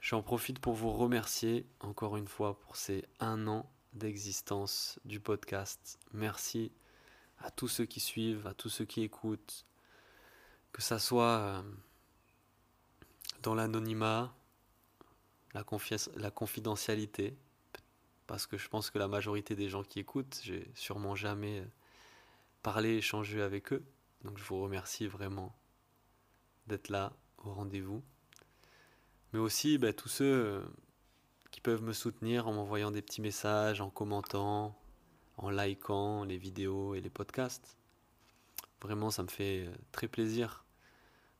[0.00, 5.98] J'en profite pour vous remercier encore une fois pour ces un an d'existence du podcast.
[6.12, 6.70] Merci
[7.38, 9.66] à tous ceux qui suivent, à tous ceux qui écoutent,
[10.76, 11.62] que ça soit euh,
[13.42, 14.34] dans l'anonymat,
[15.54, 15.64] la,
[16.16, 17.34] la confidentialité,
[18.26, 21.66] parce que je pense que la majorité des gens qui écoutent, j'ai sûrement jamais euh,
[22.62, 23.82] parlé, échangé avec eux.
[24.22, 25.56] Donc je vous remercie vraiment
[26.66, 28.02] d'être là au rendez-vous
[29.32, 30.60] mais aussi bah, tous ceux euh,
[31.52, 34.78] qui peuvent me soutenir en m'envoyant des petits messages, en commentant,
[35.38, 37.78] en likant les vidéos et les podcasts.
[38.82, 40.65] Vraiment, ça me fait très plaisir.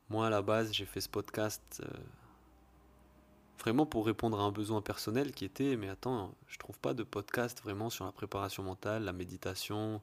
[0.09, 1.97] Moi, à la base, j'ai fait ce podcast euh,
[3.59, 7.03] vraiment pour répondre à un besoin personnel qui était, mais attends, je trouve pas de
[7.03, 10.01] podcast vraiment sur la préparation mentale, la méditation,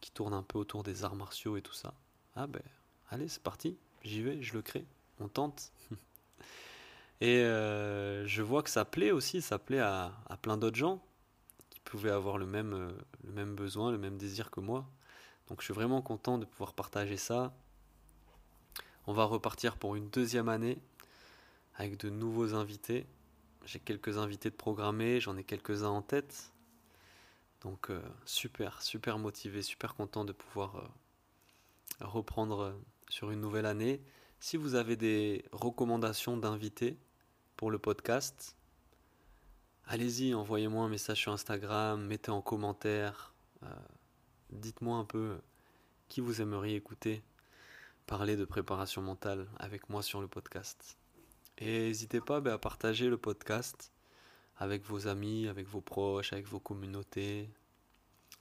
[0.00, 1.94] qui tourne un peu autour des arts martiaux et tout ça.
[2.34, 2.62] Ah ben,
[3.10, 4.86] allez, c'est parti, j'y vais, je le crée,
[5.20, 5.72] on tente.
[7.20, 11.02] Et euh, je vois que ça plaît aussi, ça plaît à, plein d'autres gens
[11.68, 12.90] qui pouvaient avoir le même, euh,
[13.24, 14.86] le même besoin, le même désir que moi.
[15.48, 17.52] Donc je suis vraiment content de pouvoir partager ça.
[19.08, 20.82] On va repartir pour une deuxième année
[21.76, 23.06] avec de nouveaux invités.
[23.64, 26.52] J'ai quelques invités de programmer, j'en ai quelques-uns en tête.
[27.62, 30.92] Donc euh, super, super motivé, super content de pouvoir
[32.00, 32.78] reprendre
[33.08, 34.02] sur une nouvelle année.
[34.40, 36.98] Si vous avez des recommandations d'invités,
[37.56, 38.56] pour le podcast,
[39.86, 43.32] allez-y, envoyez-moi un message sur Instagram, mettez en commentaire,
[43.62, 43.74] euh,
[44.50, 45.38] dites-moi un peu
[46.10, 47.22] qui vous aimeriez écouter
[48.08, 50.96] parler de préparation mentale avec moi sur le podcast.
[51.58, 53.92] Et n'hésitez pas ben, à partager le podcast
[54.56, 57.50] avec vos amis, avec vos proches, avec vos communautés.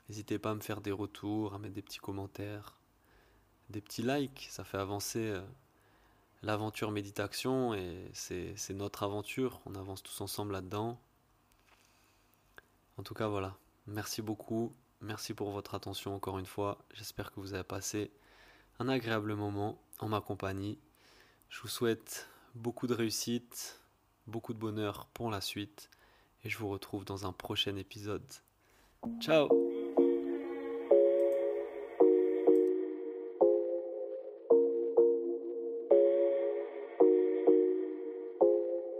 [0.07, 2.77] N'hésitez pas à me faire des retours, à mettre des petits commentaires,
[3.69, 5.41] des petits likes, ça fait avancer euh,
[6.43, 10.97] l'aventure méditation et c'est notre aventure, on avance tous ensemble là-dedans.
[12.97, 17.41] En tout cas voilà, merci beaucoup, merci pour votre attention encore une fois, j'espère que
[17.41, 18.11] vous avez passé
[18.79, 20.77] un agréable moment en ma compagnie.
[21.49, 23.81] Je vous souhaite beaucoup de réussite,
[24.27, 25.89] beaucoup de bonheur pour la suite
[26.43, 28.25] et je vous retrouve dans un prochain épisode.
[29.19, 29.66] Ciao